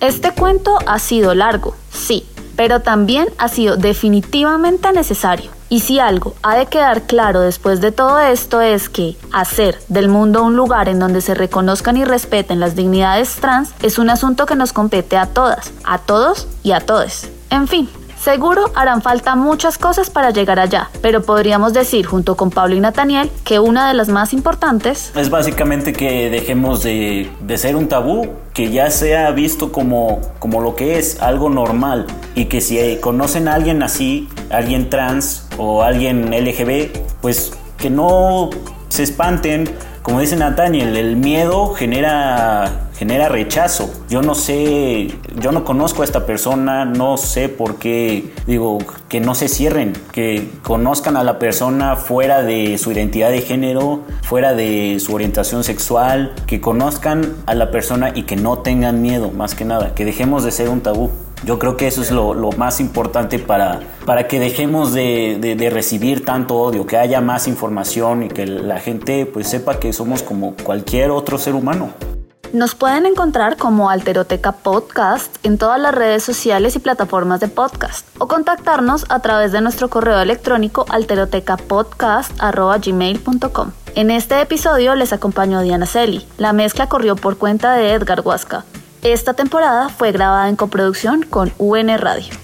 Este 0.00 0.30
cuento 0.32 0.78
ha 0.86 0.98
sido 0.98 1.34
largo, 1.34 1.76
sí, 1.92 2.24
pero 2.56 2.80
también 2.80 3.28
ha 3.36 3.48
sido 3.48 3.76
definitivamente 3.76 4.90
necesario. 4.92 5.57
Y 5.70 5.80
si 5.80 5.98
algo 5.98 6.34
ha 6.42 6.56
de 6.56 6.66
quedar 6.66 7.02
claro 7.02 7.40
después 7.40 7.80
de 7.80 7.92
todo 7.92 8.18
esto 8.20 8.60
es 8.60 8.88
que 8.88 9.16
hacer 9.32 9.78
del 9.88 10.08
mundo 10.08 10.42
un 10.42 10.56
lugar 10.56 10.88
en 10.88 10.98
donde 10.98 11.20
se 11.20 11.34
reconozcan 11.34 11.96
y 11.98 12.04
respeten 12.04 12.58
las 12.58 12.74
dignidades 12.74 13.34
trans 13.36 13.74
es 13.82 13.98
un 13.98 14.08
asunto 14.08 14.46
que 14.46 14.56
nos 14.56 14.72
compete 14.72 15.18
a 15.18 15.26
todas, 15.26 15.72
a 15.84 15.98
todos 15.98 16.48
y 16.62 16.72
a 16.72 16.80
todes. 16.80 17.30
En 17.50 17.68
fin, 17.68 17.88
Seguro 18.20 18.70
harán 18.74 19.00
falta 19.00 19.36
muchas 19.36 19.78
cosas 19.78 20.10
para 20.10 20.30
llegar 20.30 20.58
allá, 20.58 20.90
pero 21.00 21.22
podríamos 21.22 21.72
decir 21.72 22.04
junto 22.04 22.36
con 22.36 22.50
Pablo 22.50 22.74
y 22.74 22.80
Nathaniel 22.80 23.30
que 23.44 23.60
una 23.60 23.88
de 23.88 23.94
las 23.94 24.08
más 24.08 24.32
importantes 24.32 25.12
es 25.14 25.30
básicamente 25.30 25.92
que 25.92 26.30
dejemos 26.30 26.82
de, 26.82 27.30
ser 27.56 27.76
un 27.76 27.88
tabú, 27.88 28.28
que 28.54 28.70
ya 28.70 28.90
sea 28.90 29.30
visto 29.30 29.72
como, 29.72 30.20
como 30.38 30.60
lo 30.60 30.74
que 30.74 30.98
es, 30.98 31.20
algo 31.22 31.48
normal, 31.48 32.06
y 32.34 32.46
que 32.46 32.60
si 32.60 32.98
conocen 33.00 33.48
a 33.48 33.54
alguien 33.54 33.82
así, 33.82 34.28
alguien 34.50 34.90
trans 34.90 35.48
o 35.56 35.82
alguien 35.82 36.30
LGB, 36.30 36.90
pues 37.20 37.52
que 37.76 37.90
no 37.90 38.50
se 38.88 39.02
espanten. 39.04 39.68
Como 40.08 40.20
dice 40.20 40.36
Nathaniel, 40.36 40.96
el 40.96 41.16
miedo 41.16 41.74
genera 41.74 42.88
genera 42.98 43.28
rechazo. 43.28 43.92
Yo 44.08 44.22
no 44.22 44.34
sé, 44.34 45.08
yo 45.38 45.52
no 45.52 45.64
conozco 45.64 46.00
a 46.00 46.06
esta 46.06 46.24
persona, 46.24 46.86
no 46.86 47.18
sé 47.18 47.50
por 47.50 47.76
qué, 47.76 48.32
digo, 48.46 48.78
que 49.10 49.20
no 49.20 49.34
se 49.34 49.48
cierren, 49.48 49.92
que 50.10 50.48
conozcan 50.62 51.18
a 51.18 51.24
la 51.24 51.38
persona 51.38 51.94
fuera 51.96 52.42
de 52.42 52.78
su 52.78 52.90
identidad 52.90 53.30
de 53.30 53.42
género, 53.42 54.00
fuera 54.22 54.54
de 54.54 54.96
su 54.98 55.14
orientación 55.14 55.62
sexual, 55.62 56.34
que 56.46 56.62
conozcan 56.62 57.34
a 57.44 57.54
la 57.54 57.70
persona 57.70 58.10
y 58.14 58.22
que 58.22 58.36
no 58.36 58.60
tengan 58.60 59.02
miedo, 59.02 59.30
más 59.30 59.54
que 59.54 59.66
nada, 59.66 59.94
que 59.94 60.06
dejemos 60.06 60.42
de 60.42 60.52
ser 60.52 60.70
un 60.70 60.80
tabú. 60.80 61.10
Yo 61.44 61.58
creo 61.58 61.76
que 61.76 61.86
eso 61.86 62.02
es 62.02 62.10
lo, 62.10 62.34
más 62.56 62.80
importante 62.80 63.38
para, 63.38 63.80
para 64.04 64.26
que 64.26 64.40
dejemos 64.40 64.92
de, 64.92 65.70
recibir 65.72 66.24
tanto 66.24 66.56
odio, 66.56 66.86
que 66.86 66.96
haya 66.96 67.20
más 67.20 67.46
información 67.46 68.24
y 68.24 68.28
que 68.28 68.46
la 68.46 68.80
gente 68.80 69.26
pues 69.26 69.48
sepa 69.48 69.78
que 69.78 69.92
somos 69.92 70.22
como 70.22 70.54
cualquier 70.54 71.10
otro 71.10 71.38
ser 71.38 71.54
humano. 71.54 71.92
Nos 72.52 72.74
pueden 72.74 73.04
encontrar 73.04 73.58
como 73.58 73.90
Alteroteca 73.90 74.52
Podcast 74.52 75.36
en 75.44 75.58
todas 75.58 75.78
las 75.78 75.94
redes 75.94 76.22
sociales 76.22 76.76
y 76.76 76.78
plataformas 76.78 77.40
de 77.40 77.48
podcast 77.48 78.06
o 78.18 78.26
contactarnos 78.26 79.04
a 79.10 79.20
través 79.20 79.52
de 79.52 79.60
nuestro 79.60 79.90
correo 79.90 80.18
electrónico 80.18 80.86
alterotecapodcast.gmail.com. 80.88 83.72
En 83.94 84.10
este 84.10 84.40
episodio 84.40 84.94
les 84.94 85.12
acompañó 85.12 85.60
Diana 85.60 85.84
Celi. 85.84 86.26
La 86.38 86.54
mezcla 86.54 86.88
corrió 86.88 87.16
por 87.16 87.36
cuenta 87.36 87.74
de 87.74 87.92
Edgar 87.92 88.22
Huasca. 88.22 88.64
Esta 89.02 89.34
temporada 89.34 89.90
fue 89.90 90.10
grabada 90.10 90.48
en 90.48 90.56
coproducción 90.56 91.22
con 91.22 91.52
UN 91.58 91.96
Radio. 91.98 92.34